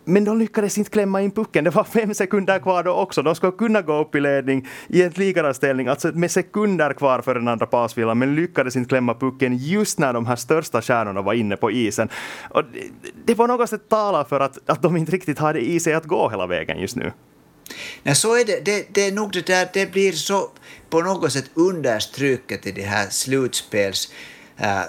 Men 0.08 0.24
de 0.24 0.38
lyckades 0.38 0.78
inte 0.78 0.90
klämma 0.90 1.22
in 1.22 1.30
pucken. 1.30 1.64
Det 1.64 1.70
var 1.70 1.84
fem 1.84 2.14
sekunder 2.14 2.58
kvar 2.58 2.82
då 2.82 2.92
också. 2.92 3.22
De 3.22 3.34
skulle 3.34 3.52
kunna 3.52 3.82
gå 3.82 4.00
upp 4.00 4.14
i 4.14 4.20
ledning 4.20 4.68
i 4.88 5.02
en 5.02 5.10
likadan 5.10 5.54
ställning, 5.54 5.88
alltså 5.88 6.08
med 6.08 6.30
sekunder 6.30 6.92
kvar 6.92 7.20
för 7.20 7.34
den 7.34 7.48
andra 7.48 7.66
pausvilan, 7.66 8.18
men 8.18 8.34
lyckades 8.34 8.76
inte 8.76 8.88
klämma 8.88 9.14
pucken 9.14 9.56
just 9.56 9.98
när 9.98 10.12
de 10.12 10.26
här 10.26 10.36
största 10.36 10.82
stjärnorna 10.82 11.22
var 11.22 11.34
inne 11.34 11.56
på 11.56 11.70
isen. 11.70 12.08
Och 12.50 12.62
det, 13.24 13.34
var 13.34 13.46
på 13.46 13.52
något 13.52 13.70
sätt 13.70 13.88
talar 13.88 14.24
för 14.24 14.40
att, 14.40 14.70
att 14.70 14.82
de 14.82 14.96
inte 14.96 15.12
riktigt 15.12 15.38
har 15.38 15.54
det 15.54 15.60
i 15.60 15.80
sig 15.80 15.94
att 15.94 16.04
gå 16.04 16.30
hela 16.30 16.46
vägen 16.46 16.78
just 16.78 16.96
nu. 16.96 17.12
Nej, 18.02 18.14
så 18.14 18.34
är 18.34 18.44
det. 18.44 18.64
det. 18.64 18.86
Det 18.92 19.06
är 19.06 19.12
nog 19.12 19.32
det 19.32 19.46
där, 19.46 19.68
det 19.72 19.92
blir 19.92 20.12
så 20.12 20.50
på 20.90 21.00
något 21.00 21.32
sätt 21.32 21.50
understruket 21.54 22.66
i 22.66 22.72
det 22.72 22.82
här 22.82 23.06
slutspels 23.10 24.12
äh, 24.56 24.80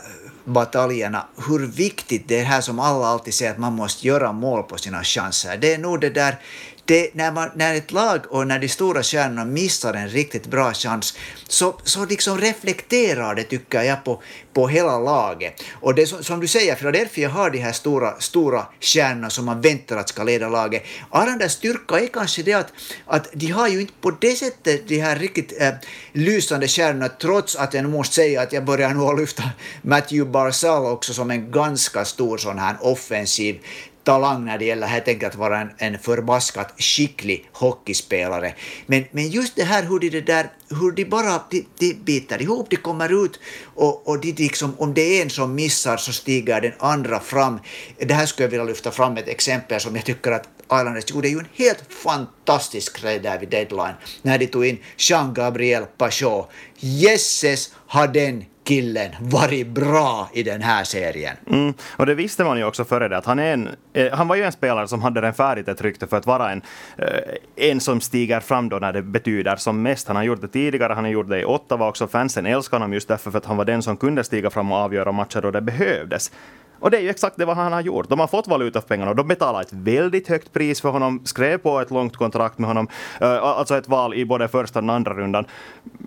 bataljerna, 0.47 1.27
hur 1.47 1.67
viktigt 1.67 2.27
det 2.27 2.39
är 2.39 2.43
här 2.43 2.61
som 2.61 2.79
alla 2.79 3.07
alltid 3.07 3.33
säger 3.33 3.51
att 3.51 3.57
man 3.57 3.73
måste 3.73 4.07
göra 4.07 4.31
mål 4.31 4.63
på 4.63 4.77
sina 4.77 5.03
chanser. 5.03 5.57
Det 5.57 5.73
är 5.73 5.77
nog 5.77 6.01
det 6.01 6.09
där 6.09 6.39
det, 6.87 7.13
när, 7.13 7.31
man, 7.31 7.49
när 7.55 7.75
ett 7.75 7.91
lag 7.91 8.19
och 8.29 8.47
när 8.47 8.59
de 8.59 8.69
stora 8.69 9.03
stjärnorna 9.03 9.45
missar 9.45 9.93
en 9.93 10.09
riktigt 10.09 10.47
bra 10.47 10.73
chans 10.73 11.17
så, 11.47 11.79
så 11.83 12.05
liksom 12.05 12.37
reflekterar 12.37 13.35
det, 13.35 13.43
tycker 13.43 13.81
jag, 13.81 14.03
på, 14.03 14.21
på 14.53 14.67
hela 14.67 14.99
laget. 14.99 15.63
Och 15.81 15.95
det 15.95 16.07
som, 16.07 16.23
som 16.23 16.39
du 16.39 16.47
säger, 16.47 16.75
Philadelphia 16.75 17.29
har 17.29 17.49
de 17.49 17.57
här 17.59 17.71
stora, 17.71 18.19
stora 18.19 18.65
stjärnorna 18.81 19.29
som 19.29 19.45
man 19.45 19.61
väntar 19.61 19.97
att 19.97 20.09
ska 20.09 20.23
leda 20.23 20.49
laget. 20.49 20.83
Arandas 21.09 21.53
styrka 21.53 21.99
är 21.99 22.07
kanske 22.07 22.43
det 22.43 22.53
att, 22.53 22.73
att 23.05 23.27
de 23.33 23.47
har 23.47 23.67
ju 23.67 23.81
inte 23.81 23.93
på 24.01 24.11
det 24.11 24.35
sättet 24.35 24.87
de 24.87 24.99
här 24.99 25.15
riktigt 25.15 25.61
äh, 25.61 25.73
lysande 26.11 26.67
stjärnorna, 26.67 27.09
trots 27.09 27.55
att 27.55 27.73
jag 27.73 27.89
måste 27.89 28.15
säga 28.15 28.41
att 28.41 28.53
jag 28.53 28.65
börjar 28.65 28.89
nu 28.89 29.21
lyfta 29.21 29.43
Matthew 29.81 30.31
Barzal 30.31 30.85
också 30.85 31.13
som 31.13 31.31
en 31.31 31.51
ganska 31.51 32.05
stor 32.05 32.37
sån 32.37 32.59
här 32.59 32.77
offensiv 32.81 33.59
talang 34.07 34.45
när 34.45 34.57
det 34.57 34.65
gäller 34.65 34.87
helt 34.87 35.07
enkelt 35.07 35.33
att 35.33 35.39
vara 35.39 35.61
en, 35.61 35.69
en 35.77 35.99
förbaskat 35.99 36.73
skicklig 36.77 37.49
hockeyspelare. 37.51 38.53
Men, 38.85 39.05
men 39.11 39.29
just 39.29 39.55
det 39.55 39.63
här 39.63 39.83
hur 39.83 39.99
de, 39.99 40.09
det 40.09 40.21
där, 40.21 40.45
hur 40.69 40.91
de 40.91 41.05
bara 41.05 41.41
de, 41.49 41.65
de 41.79 41.93
biter 41.93 42.41
ihop, 42.41 42.69
de 42.69 42.77
kommer 42.77 43.25
ut 43.25 43.39
och, 43.75 44.07
och 44.07 44.19
de 44.19 44.31
liksom, 44.31 44.75
om 44.77 44.93
det 44.93 45.01
är 45.01 45.21
en 45.21 45.29
som 45.29 45.55
missar 45.55 45.97
så 45.97 46.13
stiger 46.13 46.61
den 46.61 46.73
andra 46.79 47.19
fram. 47.19 47.59
Det 47.97 48.13
här 48.13 48.25
skulle 48.25 48.45
jag 48.45 48.51
vilja 48.51 48.65
lyfta 48.65 48.91
fram 48.91 49.17
ett 49.17 49.27
exempel 49.27 49.79
som 49.79 49.95
jag 49.95 50.05
tycker 50.05 50.31
att 50.31 50.47
Islanders 50.65 51.11
gjorde 51.11 51.29
ju 51.29 51.39
en 51.39 51.47
helt 51.53 51.83
fantastisk 51.89 53.01
grej 53.01 53.19
där 53.19 53.39
vid 53.39 53.49
deadline 53.49 53.95
när 54.21 54.37
de 54.37 54.47
tog 54.47 54.65
in 54.65 54.77
Jean-Gabriel 54.97 55.85
Pachot. 55.97 56.49
Jesses 56.79 57.73
har 57.87 58.07
den 58.07 58.45
killen 58.67 59.11
varit 59.21 59.67
bra 59.67 60.29
i 60.33 60.43
den 60.43 60.61
här 60.61 60.83
serien. 60.83 61.37
Mm, 61.47 61.73
och 61.97 62.05
det 62.05 62.15
visste 62.15 62.43
man 62.43 62.57
ju 62.57 62.63
också 62.63 62.85
före 62.85 63.07
det, 63.07 63.17
att 63.17 63.25
han, 63.25 63.39
är 63.39 63.53
en, 63.53 63.69
eh, 63.93 64.11
han 64.13 64.27
var 64.27 64.35
ju 64.35 64.43
en 64.43 64.51
spelare 64.51 64.87
som 64.87 65.01
hade 65.01 65.21
den 65.21 65.33
färdigt 65.33 65.67
ett 65.67 65.81
rykte 65.81 66.07
för 66.07 66.17
att 66.17 66.25
vara 66.25 66.51
en, 66.51 66.61
eh, 66.97 67.69
en 67.69 67.79
som 67.79 68.01
stiger 68.01 68.39
fram 68.39 68.69
då 68.69 68.79
när 68.79 68.93
det 68.93 69.01
betyder 69.01 69.55
som 69.55 69.81
mest. 69.81 70.07
Han 70.07 70.15
har 70.15 70.23
gjort 70.23 70.41
det 70.41 70.47
tidigare, 70.47 70.93
han 70.93 71.03
har 71.03 71.11
gjort 71.11 71.29
det 71.29 71.41
i 71.41 71.45
Ottawa 71.45 71.87
också. 71.87 72.07
Fansen 72.07 72.45
älskar 72.45 72.77
honom 72.77 72.93
just 72.93 73.07
därför 73.07 73.31
för 73.31 73.37
att 73.37 73.45
han 73.45 73.57
var 73.57 73.65
den 73.65 73.81
som 73.81 73.97
kunde 73.97 74.23
stiga 74.23 74.49
fram 74.49 74.71
och 74.71 74.77
avgöra 74.77 75.11
matcher 75.11 75.41
då 75.41 75.51
det 75.51 75.61
behövdes. 75.61 76.31
Och 76.79 76.91
det 76.91 76.97
är 76.97 77.01
ju 77.01 77.09
exakt 77.09 77.37
det 77.37 77.45
vad 77.45 77.55
han 77.55 77.73
har 77.73 77.81
gjort. 77.81 78.09
De 78.09 78.19
har 78.19 78.27
fått 78.27 78.47
valuta 78.47 78.81
för 78.81 78.87
pengarna 78.87 79.11
och 79.11 79.17
de 79.17 79.27
betalar 79.27 79.61
ett 79.61 79.73
väldigt 79.73 80.27
högt 80.27 80.53
pris 80.53 80.81
för 80.81 80.89
honom, 80.89 81.21
skrev 81.25 81.57
på 81.57 81.79
ett 81.79 81.91
långt 81.91 82.17
kontrakt 82.17 82.57
med 82.57 82.67
honom, 82.67 82.87
eh, 83.21 83.43
alltså 83.43 83.77
ett 83.77 83.87
val 83.87 84.13
i 84.13 84.25
både 84.25 84.47
första 84.47 84.79
och 84.79 84.93
andra 84.93 85.13
rundan. 85.13 85.45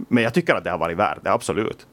Men 0.09 0.25
jag 0.25 0.35
tycker 0.35 0.55
att 0.55 0.65
det 0.65 0.71
har 0.71 0.79
varit 0.79 0.97
värt 0.97 1.25
det, 1.25 1.33
absolut. 1.33 1.87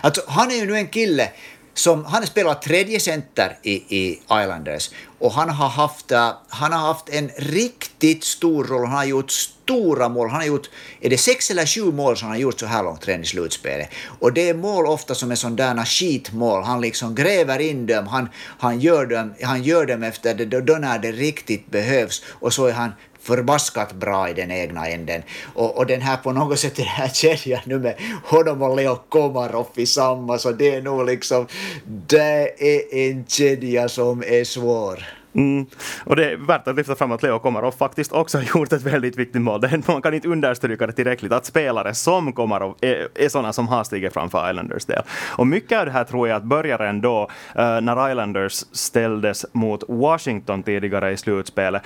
Alltså, 0.00 0.22
han 0.26 0.50
är 0.50 0.54
ju 0.54 0.66
nu 0.66 0.76
en 0.76 0.88
kille 0.88 1.28
som, 1.74 2.04
han 2.04 2.26
spelar 2.26 2.54
tredje 2.54 3.00
center 3.00 3.58
i, 3.62 3.72
i 3.72 4.20
Islanders 4.24 4.90
och 5.18 5.32
han 5.32 5.50
har, 5.50 5.68
haft, 5.68 6.12
äh, 6.12 6.30
han 6.48 6.72
har 6.72 6.80
haft 6.80 7.08
en 7.08 7.30
riktigt 7.36 8.24
stor 8.24 8.64
roll. 8.64 8.86
Han 8.86 8.96
har 8.96 9.04
gjort 9.04 9.30
stora 9.30 10.08
mål. 10.08 10.28
Han 10.28 10.40
har 10.40 10.46
gjort, 10.46 10.70
är 11.00 11.10
det 11.10 11.18
sex 11.18 11.50
eller 11.50 11.66
sju 11.66 11.92
mål 11.92 12.16
som 12.16 12.28
han 12.28 12.36
har 12.36 12.40
gjort 12.40 12.60
så 12.60 12.66
här 12.66 12.82
långt 12.82 13.08
redan 13.08 13.22
i 13.22 13.26
slutspelet? 13.26 13.88
Och 14.20 14.32
det 14.32 14.48
är 14.48 14.54
mål 14.54 14.86
ofta 14.86 15.14
som 15.14 15.30
är 15.30 15.34
sådana 15.34 15.84
skitmål. 15.84 16.62
Han 16.62 16.80
liksom 16.80 17.14
gräver 17.14 17.58
in 17.58 17.86
dem, 17.86 18.06
han, 18.06 18.28
han, 18.58 18.80
gör 18.80 19.06
dem, 19.06 19.34
han 19.42 19.62
gör 19.62 19.86
dem 19.86 20.02
efter 20.02 20.34
det, 20.34 20.60
då 20.60 20.74
när 20.74 20.98
det 20.98 21.12
riktigt 21.12 21.70
behövs 21.70 22.22
och 22.28 22.52
så 22.52 22.66
är 22.66 22.72
han 22.72 22.92
förbaskat 23.22 23.92
bra 23.92 24.28
i 24.28 24.34
den 24.34 24.50
egna 24.50 24.88
änden. 24.88 25.22
Och, 25.54 25.76
och 25.76 25.86
den 25.86 26.00
här 26.00 26.16
på 26.16 26.32
något 26.32 26.58
sätt, 26.58 26.76
den 26.76 26.86
här 26.86 27.08
kedjan 27.08 27.60
nu 27.64 27.78
med 27.78 27.94
honom 28.24 28.62
och 28.62 28.76
Leo 28.76 28.96
Komarov 29.08 29.66
i 29.74 29.86
samma, 29.86 30.38
så 30.38 30.52
det 30.52 30.74
är 30.74 30.82
nog 30.82 31.06
liksom, 31.06 31.46
det 31.84 32.62
är 32.72 32.94
en 32.94 33.24
kedja 33.26 33.88
som 33.88 34.22
är 34.26 34.44
svår. 34.44 35.21
Mm. 35.34 35.66
Och 36.04 36.16
det 36.16 36.30
är 36.30 36.36
värt 36.36 36.68
att 36.68 36.76
lyfta 36.76 36.94
fram 36.94 37.12
att 37.12 37.22
Leo 37.22 37.38
Komarov 37.38 37.72
faktiskt 37.72 38.12
också 38.12 38.38
har 38.38 38.44
gjort 38.44 38.72
ett 38.72 38.82
väldigt 38.82 39.16
viktigt 39.18 39.42
mål. 39.42 39.60
man 39.86 40.02
kan 40.02 40.14
inte 40.14 40.28
understryka 40.28 40.86
det 40.86 40.92
tillräckligt 40.92 41.32
att 41.32 41.46
spelare 41.46 41.94
som 41.94 42.32
Komarov 42.32 42.76
är, 42.80 43.08
är 43.14 43.28
sådana 43.28 43.52
som 43.52 43.68
har 43.68 43.84
stigit 43.84 44.12
fram 44.12 44.30
för 44.30 44.50
Islanders 44.50 44.84
del. 44.84 45.02
Och 45.36 45.46
mycket 45.46 45.78
av 45.78 45.86
det 45.86 45.92
här 45.92 46.04
tror 46.04 46.28
jag 46.28 46.36
att 46.36 46.44
började 46.44 46.86
ändå 46.86 47.22
uh, 47.22 47.80
när 47.80 48.10
Islanders 48.10 48.64
ställdes 48.72 49.46
mot 49.52 49.84
Washington 49.88 50.62
tidigare 50.62 51.12
i 51.12 51.16
slutspelet. 51.16 51.82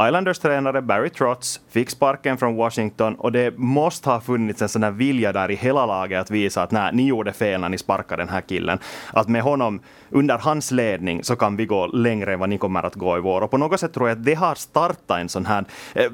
Islanders 0.00 0.38
tränare 0.38 0.82
Barry 0.82 1.10
Trotz 1.10 1.60
fick 1.70 1.90
sparken 1.90 2.38
från 2.38 2.56
Washington 2.56 3.14
och 3.14 3.32
det 3.32 3.58
måste 3.58 4.10
ha 4.10 4.20
funnits 4.20 4.62
en 4.62 4.68
sån 4.68 4.82
här 4.82 4.90
vilja 4.90 5.32
där 5.32 5.50
i 5.50 5.54
hela 5.54 5.86
laget 5.86 6.20
att 6.20 6.30
visa 6.30 6.62
att 6.62 6.70
nej, 6.70 6.90
ni 6.92 7.06
gjorde 7.06 7.32
fel 7.32 7.60
när 7.60 7.68
ni 7.68 7.78
sparkade 7.78 8.22
den 8.22 8.28
här 8.28 8.40
killen. 8.40 8.78
Att 9.12 9.28
med 9.28 9.42
honom, 9.42 9.80
under 10.10 10.38
hans 10.38 10.70
ledning, 10.70 11.24
så 11.24 11.36
kan 11.36 11.56
vi 11.56 11.66
gå 11.66 11.86
längre 11.86 12.32
än 12.32 12.38
vad 12.38 12.48
ni 12.48 12.58
kommer 12.58 12.82
att 12.82 12.89
att 12.90 12.96
gå 12.96 13.18
i 13.18 13.20
vår. 13.20 13.40
Och 13.40 13.50
på 13.50 13.58
något 13.58 13.80
sätt 13.80 13.92
tror 13.92 14.08
jag 14.08 14.18
att 14.18 14.24
det 14.24 14.34
har 14.34 14.54
startat 14.54 15.18
en 15.20 15.28
sån 15.28 15.46
här 15.46 15.64
eh, 15.94 16.10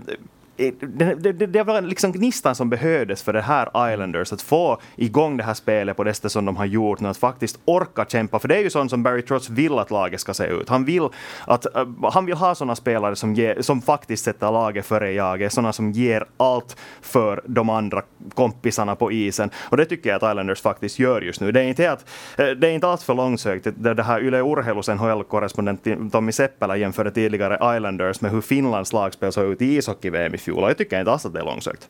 Eh, 0.56 0.72
det, 0.80 1.32
det, 1.32 1.46
det 1.46 1.62
var 1.62 1.80
liksom 1.80 2.12
gnistan 2.12 2.54
som 2.54 2.70
behövdes 2.70 3.22
för 3.22 3.32
det 3.32 3.40
här 3.40 3.92
Islanders, 3.92 4.32
att 4.32 4.42
få 4.42 4.80
igång 4.96 5.36
det 5.36 5.44
här 5.44 5.54
spelet 5.54 5.96
på 5.96 6.04
det 6.04 6.14
sättet 6.14 6.32
som 6.32 6.44
de 6.44 6.56
har 6.56 6.64
gjort 6.64 7.00
nu, 7.00 7.08
att 7.08 7.16
faktiskt 7.16 7.58
orka 7.64 8.04
kämpa. 8.08 8.38
För 8.38 8.48
det 8.48 8.56
är 8.56 8.62
ju 8.62 8.70
sånt 8.70 8.90
som 8.90 9.02
Barry 9.02 9.22
Trotz 9.22 9.50
vill 9.50 9.78
att 9.78 9.90
laget 9.90 10.20
ska 10.20 10.34
se 10.34 10.46
ut. 10.46 10.68
Han 10.68 10.84
vill, 10.84 11.08
att, 11.44 11.66
uh, 11.76 12.10
han 12.12 12.26
vill 12.26 12.34
ha 12.34 12.54
sådana 12.54 12.76
spelare 12.76 13.16
som, 13.16 13.34
ge, 13.34 13.62
som 13.62 13.82
faktiskt 13.82 14.24
sätter 14.24 14.52
laget 14.52 14.86
före 14.86 15.12
jaget, 15.12 15.52
sådana 15.52 15.72
som 15.72 15.92
ger 15.92 16.24
allt 16.36 16.76
för 17.00 17.42
de 17.46 17.70
andra 17.70 18.02
kompisarna 18.34 18.94
på 18.94 19.12
isen. 19.12 19.50
Och 19.68 19.76
det 19.76 19.84
tycker 19.84 20.10
jag 20.10 20.24
att 20.24 20.32
Islanders 20.32 20.62
faktiskt 20.62 20.98
gör 20.98 21.20
just 21.20 21.40
nu. 21.40 21.52
Det 21.52 21.60
är 21.60 21.64
inte, 21.64 21.92
att, 21.92 22.04
eh, 22.38 22.46
det 22.46 22.68
är 22.68 22.72
inte 22.72 22.88
alls 22.88 23.04
för 23.04 23.14
långsökt. 23.14 23.66
Det, 23.76 23.94
det 23.94 24.02
här 24.02 24.20
Yle 24.20 24.40
Urheilus 24.40 24.88
NHL-korrespondent 24.88 26.12
Tommy 26.12 26.32
Seppälä 26.32 26.76
jämförde 26.76 27.10
tidigare 27.10 27.76
Islanders 27.76 28.20
med 28.20 28.30
hur 28.30 28.40
Finlands 28.40 28.92
lagspel 28.92 29.32
såg 29.32 29.44
ut 29.44 29.62
i 29.62 29.76
ishockey-VM 29.76 30.34
i 30.34 30.38
fjol. 30.46 30.62
Och 30.62 30.70
jag 30.70 30.78
tycker 30.78 30.98
inte 30.98 31.12
alls 31.12 31.26
att 31.26 31.32
det 31.32 31.40
är 31.40 31.44
långsökt. 31.44 31.88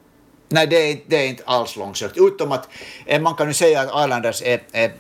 Nej, 0.49 0.67
det 0.67 0.77
är, 0.77 0.99
det 1.07 1.17
är 1.17 1.29
inte 1.29 1.43
alls 1.47 1.77
långsökt. 1.77 2.17
Utom 2.17 2.53
att 2.53 2.69
eh, 3.07 3.21
man 3.21 3.35
kan 3.35 3.49
ju 3.49 3.55
säga 3.55 3.81
att 3.81 4.05
Islanders 4.05 4.43
är, 4.43 4.61
är, 4.73 4.93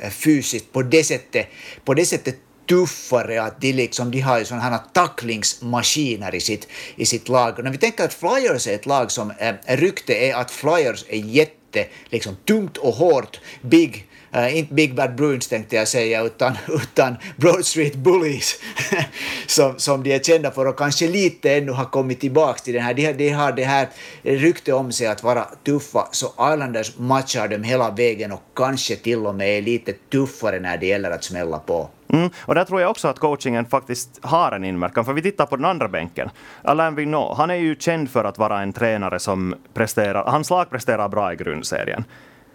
är 0.00 0.10
fysiskt 0.10 0.72
på 0.72 0.82
det 0.82 1.04
sättet, 1.04 1.46
på 1.84 1.94
det 1.94 2.06
sättet 2.06 2.36
tuffare, 2.68 3.42
att 3.42 3.60
de, 3.60 3.72
liksom, 3.72 4.10
de 4.10 4.20
har 4.20 4.38
ju 4.38 4.44
sådana 4.44 4.62
här 4.62 4.80
tacklingsmaskiner 4.92 6.34
i 6.34 6.40
sitt, 6.40 6.68
i 6.96 7.06
sitt 7.06 7.28
lag. 7.28 7.58
Och 7.58 7.64
när 7.64 7.70
vi 7.70 7.78
tänker 7.78 8.04
att 8.04 8.14
Flyers 8.14 8.66
är 8.66 8.74
ett 8.74 8.86
lag 8.86 9.10
som 9.10 9.30
eh, 9.38 9.54
rykte 9.66 10.14
är 10.14 10.34
att 10.34 10.50
Flyers 10.50 11.04
är 11.08 11.18
jätte, 11.18 11.86
liksom 12.08 12.36
tungt 12.46 12.76
och 12.76 12.94
hårt, 12.94 13.40
big, 13.62 14.06
Uh, 14.36 14.58
inte 14.58 14.74
Big 14.74 14.94
Bad 14.94 15.14
Bruins 15.14 15.48
tänkte 15.48 15.76
jag 15.76 15.88
säga, 15.88 16.22
utan, 16.22 16.52
utan 16.68 17.16
Broad 17.36 17.66
Street 17.66 17.94
Bullies, 17.94 18.60
som, 19.46 19.78
som 19.78 20.02
de 20.02 20.14
är 20.14 20.18
kända 20.18 20.50
för 20.50 20.66
och 20.66 20.78
kanske 20.78 21.08
lite 21.08 21.54
ännu 21.54 21.72
har 21.72 21.84
kommit 21.84 22.20
tillbaka 22.20 22.58
till 22.58 22.74
den 22.74 22.82
här. 22.82 22.94
De, 22.94 23.12
de 23.12 23.28
har 23.28 23.52
det 23.52 23.64
här 23.64 23.88
rykte 24.22 24.72
om 24.72 24.92
sig 24.92 25.06
att 25.06 25.22
vara 25.22 25.44
tuffa, 25.64 26.08
så 26.12 26.26
Islanders 26.26 26.98
matchar 26.98 27.48
dem 27.48 27.62
hela 27.62 27.90
vägen 27.90 28.32
och 28.32 28.42
kanske 28.56 28.96
till 28.96 29.26
och 29.26 29.34
med 29.34 29.58
är 29.58 29.62
lite 29.62 29.92
tuffare 29.92 30.60
när 30.60 30.78
det 30.78 30.86
gäller 30.86 31.10
att 31.10 31.24
smälla 31.24 31.58
på. 31.58 31.88
Mm, 32.12 32.30
och 32.38 32.54
där 32.54 32.64
tror 32.64 32.80
jag 32.80 32.90
också 32.90 33.08
att 33.08 33.18
coachingen 33.18 33.66
faktiskt 33.66 34.18
har 34.22 34.52
en 34.52 34.64
inverkan. 34.64 35.04
För 35.04 35.12
vi 35.12 35.22
tittar 35.22 35.46
på 35.46 35.56
den 35.56 35.64
andra 35.64 35.88
bänken. 35.88 36.30
Alain 36.62 36.94
Vigneault, 36.94 37.38
han 37.38 37.50
är 37.50 37.54
ju 37.54 37.76
känd 37.76 38.10
för 38.10 38.24
att 38.24 38.38
vara 38.38 38.62
en 38.62 38.72
tränare 38.72 39.18
som 39.18 39.54
presterar, 39.74 40.24
hans 40.24 40.50
lag 40.50 40.70
presterar 40.70 41.08
bra 41.08 41.32
i 41.32 41.36
grundserien. 41.36 42.04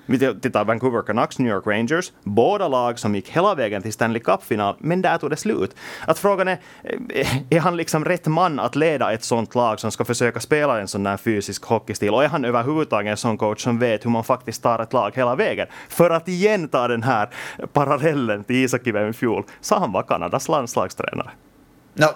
Vi 0.09 0.33
tittar 0.41 0.65
Vancouver 0.65 1.01
Canucks, 1.01 1.39
New 1.39 1.53
York 1.53 1.67
Rangers. 1.67 2.11
Båda 2.23 2.67
lag 2.67 2.99
som 2.99 3.15
gick 3.15 3.29
hela 3.29 3.55
vägen 3.55 3.81
till 3.81 3.93
Stanley 3.93 4.21
Cup-final, 4.21 4.75
men 4.79 5.01
där 5.01 5.17
tog 5.17 5.29
det 5.29 5.35
slut. 5.35 5.75
Att 6.05 6.19
frågan 6.19 6.47
är, 6.47 6.59
eh, 7.09 7.37
är 7.49 7.59
han 7.59 7.77
liksom 7.77 8.05
rätt 8.05 8.25
man 8.25 8.59
att 8.59 8.75
leda 8.75 9.13
ett 9.13 9.23
sånt 9.23 9.55
lag 9.55 9.79
som 9.79 9.91
ska 9.91 10.05
försöka 10.05 10.39
spela 10.39 10.79
en 10.79 10.87
sån 10.87 11.03
där 11.03 11.17
fysisk 11.17 11.65
hockeystil? 11.65 12.13
Och 12.13 12.23
är 12.23 12.27
han 12.27 12.45
överhuvudtaget 12.45 13.11
en 13.11 13.17
sån 13.17 13.37
coach 13.37 13.63
som 13.63 13.79
vet 13.79 14.05
hur 14.05 14.09
man 14.09 14.23
faktiskt 14.23 14.63
tar 14.63 14.79
ett 14.79 14.93
lag 14.93 15.11
hela 15.15 15.35
vägen? 15.35 15.67
För 15.89 16.09
att 16.09 16.27
igen 16.27 16.67
ta 16.67 16.87
den 16.87 17.03
här 17.03 17.29
parallellen 17.73 18.43
till 18.43 18.55
Isak 18.55 18.87
i 18.87 19.13
fjol, 19.13 19.43
så 19.61 19.75
han 19.75 19.91
var 19.91 20.03
Kanadas 20.03 20.49
landslagstränare. 20.49 21.31
No, 21.93 22.07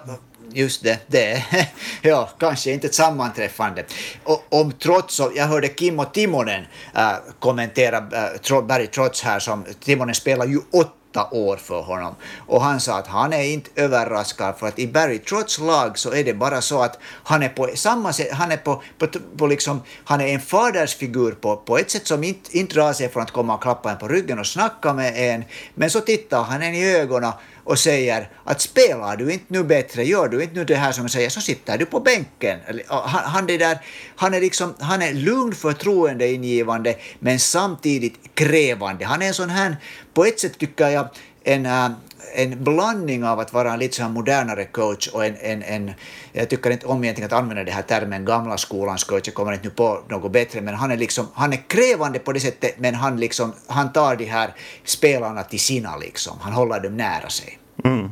just 0.54 0.82
det, 0.82 0.98
det 1.06 1.44
ja, 2.02 2.30
kanske 2.38 2.72
inte 2.72 2.86
ett 2.86 2.94
sammanträffande. 2.94 3.84
Och, 4.24 4.44
om 4.48 4.72
trots, 4.72 5.20
jag 5.34 5.46
hörde 5.46 5.68
Kimmo 5.68 6.04
Timonen 6.04 6.64
äh, 6.94 7.12
kommentera 7.38 7.96
äh, 7.96 8.62
Barry 8.62 8.86
Trots 8.86 9.22
här, 9.22 9.38
som 9.38 9.64
Timonen 9.80 10.14
spelar 10.14 10.46
ju 10.46 10.60
åtta 10.72 11.28
år 11.30 11.56
för 11.56 11.82
honom. 11.82 12.14
Och 12.46 12.62
han 12.62 12.80
sa 12.80 12.98
att 12.98 13.06
han 13.06 13.32
är 13.32 13.42
inte 13.42 13.70
överraskad 13.76 14.58
för 14.58 14.68
att 14.68 14.78
i 14.78 14.86
Barry 14.88 15.18
Trotts 15.18 15.58
lag 15.58 15.98
så 15.98 16.12
är 16.12 16.24
det 16.24 16.34
bara 16.34 16.60
så 16.60 16.82
att 16.82 16.98
han 17.02 17.42
är 17.42 17.48
på 17.48 17.68
samma 17.74 18.12
sätt, 18.12 18.32
han 18.32 18.52
är 18.52 18.56
på, 18.56 18.82
på, 18.98 19.06
på 19.36 19.46
liksom, 19.46 19.82
han 20.04 20.20
är 20.20 20.26
en 20.26 20.40
fadersfigur 20.40 21.32
på, 21.32 21.56
på 21.56 21.78
ett 21.78 21.90
sätt 21.90 22.06
som 22.06 22.24
inte, 22.24 22.58
inte 22.58 22.74
drar 22.74 22.92
sig 22.92 23.08
från 23.08 23.22
att 23.22 23.30
komma 23.30 23.54
och 23.54 23.62
klappa 23.62 23.90
en 23.90 23.98
på 23.98 24.08
ryggen 24.08 24.38
och 24.38 24.46
snacka 24.46 24.92
med 24.92 25.34
en, 25.34 25.44
men 25.74 25.90
så 25.90 26.00
tittar 26.00 26.42
han 26.42 26.62
en 26.62 26.74
i 26.74 26.94
ögonen 26.96 27.32
och 27.64 27.78
säger 27.78 28.28
att 28.44 28.60
spelar 28.60 29.16
du 29.16 29.32
inte 29.32 29.44
nu 29.48 29.64
bättre, 29.64 30.04
gör 30.04 30.28
du 30.28 30.42
inte 30.42 30.54
nu 30.54 30.64
det 30.64 30.74
här 30.74 30.92
som 30.92 31.04
jag 31.04 31.10
säger, 31.10 31.30
så 31.30 31.40
sitter 31.40 31.78
du 31.78 31.86
på 31.86 32.00
bänken. 32.00 32.58
Han, 32.86 33.24
han, 33.24 33.46
det 33.46 33.58
där, 33.58 33.78
han, 34.16 34.34
är 34.34 34.40
liksom, 34.40 34.74
han 34.80 35.02
är 35.02 35.12
lugn, 35.12 35.54
förtroendeingivande, 35.54 36.94
men 37.18 37.38
samtidigt 37.38 38.34
krävande. 38.34 39.04
Han 39.04 39.22
är 39.22 39.26
en 39.26 39.34
sån 39.34 39.50
här, 39.50 39.76
på 40.14 40.24
ett 40.24 40.40
sätt 40.40 40.58
tycker 40.58 40.88
jag, 40.88 41.08
en, 41.44 41.66
äh, 41.66 41.90
en 42.34 42.64
blandning 42.64 43.24
av 43.24 43.40
att 43.40 43.52
vara 43.52 43.72
en 43.72 43.78
lite 43.78 43.96
så 43.96 44.08
modernare 44.08 44.64
coach 44.64 45.08
och 45.08 45.24
en, 45.26 45.36
en, 45.40 45.62
en, 45.62 45.92
jag 46.32 46.48
tycker 46.48 46.70
inte 46.70 46.86
om 46.86 47.04
egentligen 47.04 47.26
att 47.26 47.38
använda 47.38 47.64
den 47.64 47.74
här 47.74 47.82
termen 47.82 48.24
gamla 48.24 48.58
skolans 48.58 49.04
coach, 49.04 49.22
jag 49.24 49.34
kommer 49.34 49.52
inte 49.52 49.64
nu 49.64 49.70
på 49.70 50.00
något 50.08 50.32
bättre, 50.32 50.60
men 50.60 50.74
han 50.74 50.90
är 50.90 50.96
liksom, 50.96 51.26
han 51.34 51.52
är 51.52 51.68
krävande 51.68 52.18
på 52.18 52.32
det 52.32 52.40
sättet, 52.40 52.74
men 52.78 52.94
han 52.94 53.20
liksom, 53.20 53.52
han 53.66 53.92
tar 53.92 54.16
de 54.16 54.24
här 54.24 54.54
spelarna 54.84 55.42
till 55.42 55.60
sina 55.60 55.96
liksom, 55.96 56.36
han 56.40 56.52
håller 56.52 56.80
dem 56.80 56.96
nära 56.96 57.28
sig. 57.28 57.58
Mm. 57.84 58.10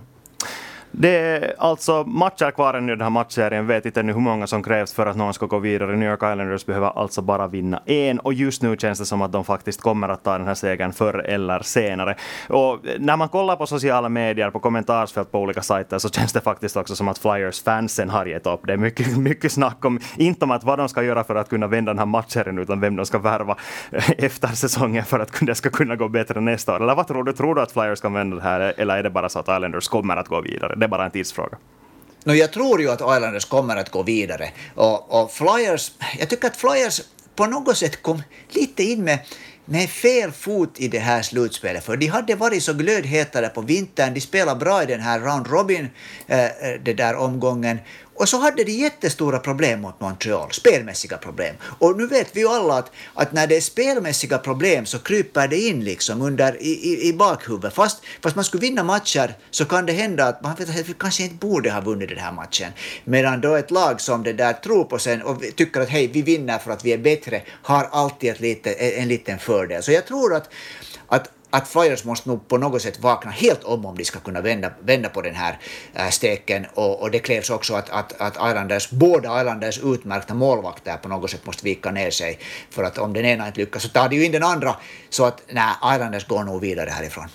Det 0.93 1.17
är 1.17 1.55
alltså 1.59 2.05
matcher 2.05 2.51
kvar 2.51 2.75
ännu 2.75 2.93
i 2.93 2.97
den 2.97 3.03
här 3.03 3.11
matchserien. 3.11 3.67
Vet 3.67 3.87
inte 3.87 4.01
ännu 4.01 4.13
hur 4.13 4.21
många 4.21 4.47
som 4.47 4.63
krävs 4.63 4.93
för 4.93 5.07
att 5.07 5.17
någon 5.17 5.35
ska 5.35 5.47
gå 5.47 5.59
vidare. 5.59 5.97
New 5.97 6.11
York 6.11 6.23
Islanders 6.23 6.67
behöver 6.67 6.99
alltså 6.99 7.23
bara 7.23 7.47
vinna 7.47 7.83
en 7.87 8.19
och 8.19 8.35
just 8.35 8.63
nu 8.63 8.77
känns 8.77 8.99
det 8.99 9.07
som 9.07 9.23
att 9.23 9.33
de 9.33 9.45
faktiskt 9.45 9.81
kommer 9.81 10.09
att 10.09 10.25
ta 10.25 10.39
den 10.39 10.47
här 10.47 10.55
segern 10.55 10.93
förr 10.93 11.19
eller 11.19 11.61
senare. 11.61 12.15
Och 12.49 12.79
när 12.99 13.17
man 13.17 13.29
kollar 13.29 13.57
på 13.57 13.67
sociala 13.67 14.09
medier, 14.09 14.51
på 14.51 14.61
kommentarsfält 14.61 15.33
på 15.33 15.39
olika 15.39 15.63
sajter 15.63 15.99
så 15.99 16.09
känns 16.09 16.33
det 16.33 16.41
faktiskt 16.41 16.77
också 16.77 16.97
som 16.97 17.09
att 17.09 17.19
Flyers-fansen 17.19 18.11
har 18.11 18.27
gett 18.27 18.47
upp. 18.47 18.61
Det 18.67 18.73
är 18.73 18.77
mycket, 18.77 19.17
mycket 19.19 19.53
snack 19.53 19.85
om, 19.85 20.01
inte 20.17 20.45
om 20.45 20.51
att 20.51 20.65
vad 20.65 20.79
de 20.79 20.89
ska 20.89 21.03
göra 21.03 21.25
för 21.25 21.35
att 21.35 21.49
kunna 21.49 21.67
vända 21.67 21.91
den 21.93 21.99
här 21.99 22.07
matchserien 22.07 22.59
utan 22.59 22.81
vem 22.81 22.97
de 22.97 23.07
ska 23.07 23.19
värva 23.19 23.57
efter 24.19 24.49
säsongen 24.49 25.05
för 25.05 25.19
att 25.21 25.41
det 25.41 25.55
ska 25.55 25.71
kunna 25.71 25.97
gå 25.97 26.09
bättre 26.09 26.41
nästa 26.41 26.77
år. 26.77 26.83
Eller 26.83 26.95
vad 26.95 27.07
tror 27.07 27.25
du? 27.25 27.33
Tror 27.33 27.55
du 27.55 27.61
att 27.61 27.73
Flyers 27.73 28.01
kan 28.01 28.13
vända 28.13 28.37
det 28.37 28.43
här 28.43 28.75
eller 28.77 28.97
är 28.97 29.03
det 29.03 29.11
bara 29.11 29.29
så 29.29 29.39
att 29.39 29.49
Islanders 29.49 29.89
kommer 29.89 30.17
att 30.17 30.29
gå 30.29 30.41
vidare? 30.41 30.77
Det 30.81 30.87
är 30.87 30.89
bara 30.89 31.05
en 31.05 31.11
tidsfråga. 31.11 31.59
No, 32.25 32.33
jag 32.33 32.53
tror 32.53 32.81
ju 32.81 32.91
att 32.91 33.01
Islanders 33.01 33.45
kommer 33.45 33.77
att 33.77 33.91
gå 33.91 34.03
vidare. 34.03 34.51
Och, 34.75 35.23
och 35.23 35.33
Flyers, 35.33 35.93
jag 36.19 36.29
tycker 36.29 36.47
att 36.49 36.57
Flyers 36.57 37.01
på 37.35 37.47
något 37.47 37.77
sätt 37.77 38.03
kom 38.03 38.23
lite 38.49 38.83
in 38.83 39.05
med 39.05 39.19
med 39.71 39.91
fel 39.91 40.33
fot 40.33 40.81
i 40.81 40.89
det 40.89 40.99
här 40.99 41.23
slutspelet, 41.23 41.85
för 41.85 41.97
de 41.97 42.07
hade 42.07 42.35
varit 42.35 42.63
så 42.63 42.75
glödhetare 42.75 43.49
på 43.49 43.61
vintern, 43.61 44.15
de 44.15 44.21
spelade 44.21 44.61
bra 44.61 44.83
i 44.83 44.87
den 44.87 45.01
här 45.01 45.21
round 45.21 45.47
robin, 45.47 45.89
eh, 46.27 46.45
eh 46.45 46.51
det 46.83 46.95
där 46.95 47.17
omgången, 47.17 47.79
och 48.21 48.29
så 48.29 48.39
hade 48.39 48.65
de 48.65 48.73
jättestora 48.73 49.39
problem 49.39 49.81
mot 49.81 50.01
Montreal, 50.01 50.53
spelmässiga 50.53 51.17
problem. 51.17 51.57
Och 51.79 51.97
nu 51.97 52.07
vet 52.07 52.37
vi 52.37 52.41
ju 52.41 52.49
alla 52.49 52.75
att, 52.75 52.93
att 53.15 53.33
när 53.33 53.47
det 53.47 53.57
är 53.57 53.61
spelmässiga 53.61 54.39
problem 54.39 54.87
så 54.87 54.99
kryper 54.99 55.49
det 55.49 55.57
in 55.57 55.85
liksom 55.85 56.23
under 56.23 56.63
i, 56.63 56.69
i, 56.69 57.09
i 57.09 57.13
bakhuvudet. 57.13 57.75
Fast, 57.75 58.03
fast 58.23 58.37
man 58.37 58.45
skulle 58.45 58.61
vinna 58.61 58.85
matcher 58.85 59.35
så 59.51 59.65
kan 59.65 59.87
det 59.87 59.93
hända 59.93 60.25
att 60.25 60.43
man 60.43 60.55
vet 60.55 60.99
kanske 60.99 61.23
inte 61.23 61.35
borde 61.35 61.71
ha 61.71 61.81
vunnit 61.81 62.09
den 62.09 62.19
här 62.19 62.33
matchen. 62.33 62.73
Medan 63.05 63.41
då 63.41 63.55
ett 63.55 63.71
lag 63.71 64.01
som 64.01 64.23
det 64.23 64.33
där 64.33 64.53
tror 64.53 64.85
på 64.85 64.99
sen 64.99 65.23
och 65.23 65.43
tycker 65.57 65.81
att 65.81 65.89
hej, 65.89 66.07
vi 66.07 66.23
vinner 66.23 66.59
för 66.59 66.71
att 66.71 66.85
vi 66.85 66.93
är 66.93 66.99
bättre, 66.99 67.43
har 67.63 67.89
alltid 67.93 68.31
ett 68.31 68.41
lite, 68.41 68.73
en 68.73 69.09
liten 69.09 69.39
fördel. 69.39 69.83
Så 69.83 69.93
jag 69.93 70.07
tror 70.07 70.35
att, 70.35 70.51
att 71.07 71.31
att 71.51 71.69
Flyers 71.69 72.05
måste 72.05 72.29
nog 72.29 72.49
på 72.49 72.59
något 72.59 72.83
sätt 72.83 73.01
vakna 73.01 73.31
helt 73.31 73.65
om 73.65 73.87
om 73.87 73.97
de 73.97 74.05
ska 74.05 74.21
kunna 74.21 74.41
vända, 74.41 74.71
vända 74.81 75.09
på 75.09 75.23
den 75.23 75.35
här 75.35 75.59
äh, 75.95 76.09
steken. 76.09 76.67
Och, 76.75 77.03
och 77.03 77.11
det 77.11 77.19
krävs 77.19 77.51
också 77.51 77.75
att, 77.75 77.91
att, 77.91 78.21
att 78.21 78.35
Islanders, 78.35 78.91
båda 78.91 79.41
Islanders 79.41 79.79
utmärkta 79.79 80.35
målvakter 80.35 80.97
på 80.97 81.09
något 81.09 81.31
sätt 81.31 81.47
måste 81.47 81.65
vika 81.65 81.91
ner 81.91 82.11
sig. 82.11 82.39
För 82.71 82.85
att 82.85 82.99
om 82.99 83.13
den 83.13 83.25
ena 83.25 83.47
inte 83.47 83.61
lyckas 83.61 83.83
så 83.83 83.89
tar 83.89 84.09
de 84.09 84.17
ju 84.17 84.25
in 84.25 84.33
den 84.33 84.43
andra. 84.43 84.77
Så 85.11 85.25
att 85.25 85.43
nej, 85.49 85.75
Islanders 85.95 86.27
går 86.27 86.45
nog 86.45 86.61
vidare 86.61 86.91
härifrån. 86.91 87.29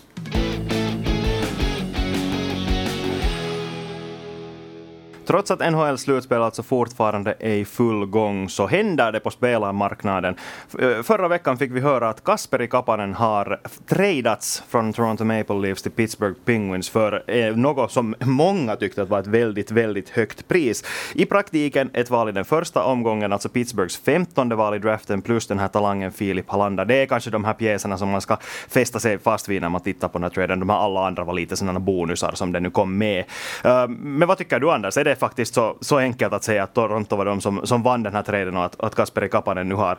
Trots 5.25 5.51
att 5.51 5.71
NHLs 5.71 6.01
slutspel 6.01 6.41
alltså 6.41 6.63
fortfarande 6.63 7.35
är 7.39 7.53
i 7.53 7.65
full 7.65 8.05
gång 8.05 8.49
så 8.49 8.67
händer 8.67 9.11
det 9.11 9.19
på 9.19 9.31
spelarmarknaden. 9.31 10.35
Eh, 10.79 11.01
förra 11.03 11.27
veckan 11.27 11.57
fick 11.57 11.71
vi 11.71 11.79
höra 11.79 12.09
att 12.09 12.23
Kasperi 12.23 12.67
Kapanen 12.67 13.13
har 13.13 13.59
tradats 13.85 14.63
från 14.67 14.93
Toronto 14.93 15.23
Maple 15.23 15.55
Leafs 15.55 15.81
till 15.81 15.91
Pittsburgh 15.91 16.35
Penguins 16.45 16.89
för 16.89 17.23
eh, 17.27 17.55
något 17.55 17.91
som 17.91 18.15
många 18.19 18.75
tyckte 18.75 19.03
var 19.03 19.19
ett 19.19 19.27
väldigt, 19.27 19.71
väldigt 19.71 20.09
högt 20.09 20.47
pris. 20.47 20.83
I 21.13 21.25
praktiken 21.25 21.89
ett 21.93 22.09
val 22.09 22.29
i 22.29 22.31
den 22.31 22.45
första 22.45 22.83
omgången, 22.83 23.33
alltså 23.33 23.49
Pittsburghs 23.49 23.97
femtonde 23.97 24.55
val 24.55 24.75
i 24.75 24.79
draften 24.79 25.21
plus 25.21 25.47
den 25.47 25.59
här 25.59 25.67
talangen 25.67 26.11
Filip 26.11 26.49
Hallander. 26.49 26.85
Det 26.85 26.95
är 26.95 27.05
kanske 27.05 27.29
de 27.29 27.45
här 27.45 27.53
pjäserna 27.53 27.97
som 27.97 28.09
man 28.09 28.21
ska 28.21 28.37
fästa 28.69 28.99
sig 28.99 29.19
fast 29.19 29.49
vid 29.49 29.61
när 29.61 29.69
man 29.69 29.81
tittar 29.81 30.07
på 30.07 30.17
den 30.17 30.23
här 30.23 30.29
traden. 30.29 30.59
De 30.59 30.69
här 30.69 30.77
alla 30.77 31.07
andra 31.07 31.23
var 31.23 31.33
lite 31.33 31.57
sådana 31.57 31.79
bonusar 31.79 32.31
som 32.33 32.51
det 32.51 32.59
nu 32.59 32.69
kom 32.69 32.97
med. 32.97 33.23
Eh, 33.63 33.87
men 33.87 34.27
vad 34.27 34.37
tycker 34.37 34.59
du 34.59 34.71
Anders? 34.71 34.97
Är 34.97 35.03
det 35.03 35.14
är 35.15 35.19
faktiskt 35.19 35.53
så, 35.53 35.77
så 35.81 35.97
enkelt 35.97 36.33
att 36.33 36.43
säga 36.43 36.63
att 36.63 36.73
Toronto 36.73 37.15
var 37.15 37.25
de 37.25 37.41
som, 37.41 37.67
som 37.67 37.83
vann 37.83 38.03
den 38.03 38.13
här 38.13 38.23
traden 38.23 38.57
och 38.57 38.65
att, 38.65 38.81
att 38.83 38.95
Kasperi 38.95 39.29
Kapanen 39.29 39.69
nu 39.69 39.75
har, 39.75 39.97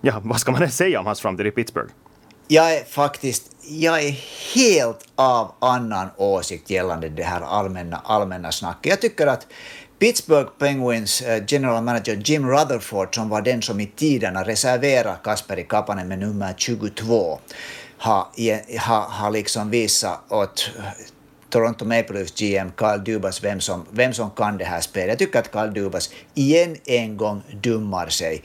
ja 0.00 0.20
vad 0.24 0.40
ska 0.40 0.52
man 0.52 0.60
ens 0.60 0.76
säga 0.82 1.00
om 1.00 1.06
hans 1.06 1.20
framtid 1.20 1.46
i 1.46 1.50
Pittsburgh? 1.50 1.92
Jag 2.48 2.74
är 2.74 2.84
faktiskt, 2.84 3.56
jag 3.62 4.02
är 4.04 4.10
helt 4.54 5.06
av 5.14 5.52
annan 5.58 6.08
åsikt 6.16 6.70
gällande 6.70 7.08
det 7.08 7.22
här 7.22 7.40
allmänna, 7.40 7.96
allmänna 8.04 8.52
snacket. 8.52 8.90
Jag 8.90 9.00
tycker 9.00 9.26
att 9.26 9.46
Pittsburgh 9.98 10.50
Penguins 10.58 11.22
eh, 11.22 11.42
general 11.48 11.84
manager 11.84 12.22
Jim 12.24 12.48
Rutherford, 12.48 13.14
som 13.14 13.28
var 13.28 13.42
den 13.42 13.62
som 13.62 13.80
i 13.80 13.86
tiderna 13.86 14.44
reserverade 14.44 15.16
Kasperi 15.24 15.64
Kapanen 15.64 16.08
med 16.08 16.18
nummer 16.18 16.54
22, 16.56 17.38
har, 17.98 18.26
har, 18.78 19.00
har 19.00 19.30
liksom 19.30 19.70
visat 19.70 20.20
åt 20.28 20.70
Toronto 21.52 21.84
Maple 21.84 22.14
Leafs 22.14 22.34
GM 22.40 22.70
Carl 22.76 23.04
Dubas 23.04 23.44
vem 23.44 23.60
som, 23.60 23.86
vem 23.90 24.12
som 24.12 24.30
kan 24.30 24.58
det 24.58 24.64
här 24.64 24.80
spelet. 24.80 25.08
Jag 25.08 25.18
tycker 25.18 25.38
att 25.38 25.52
Carl 25.52 25.74
Dubas 25.74 26.10
igen 26.34 26.76
en 26.84 27.16
gång 27.16 27.42
dummar 27.62 28.08
sig. 28.08 28.42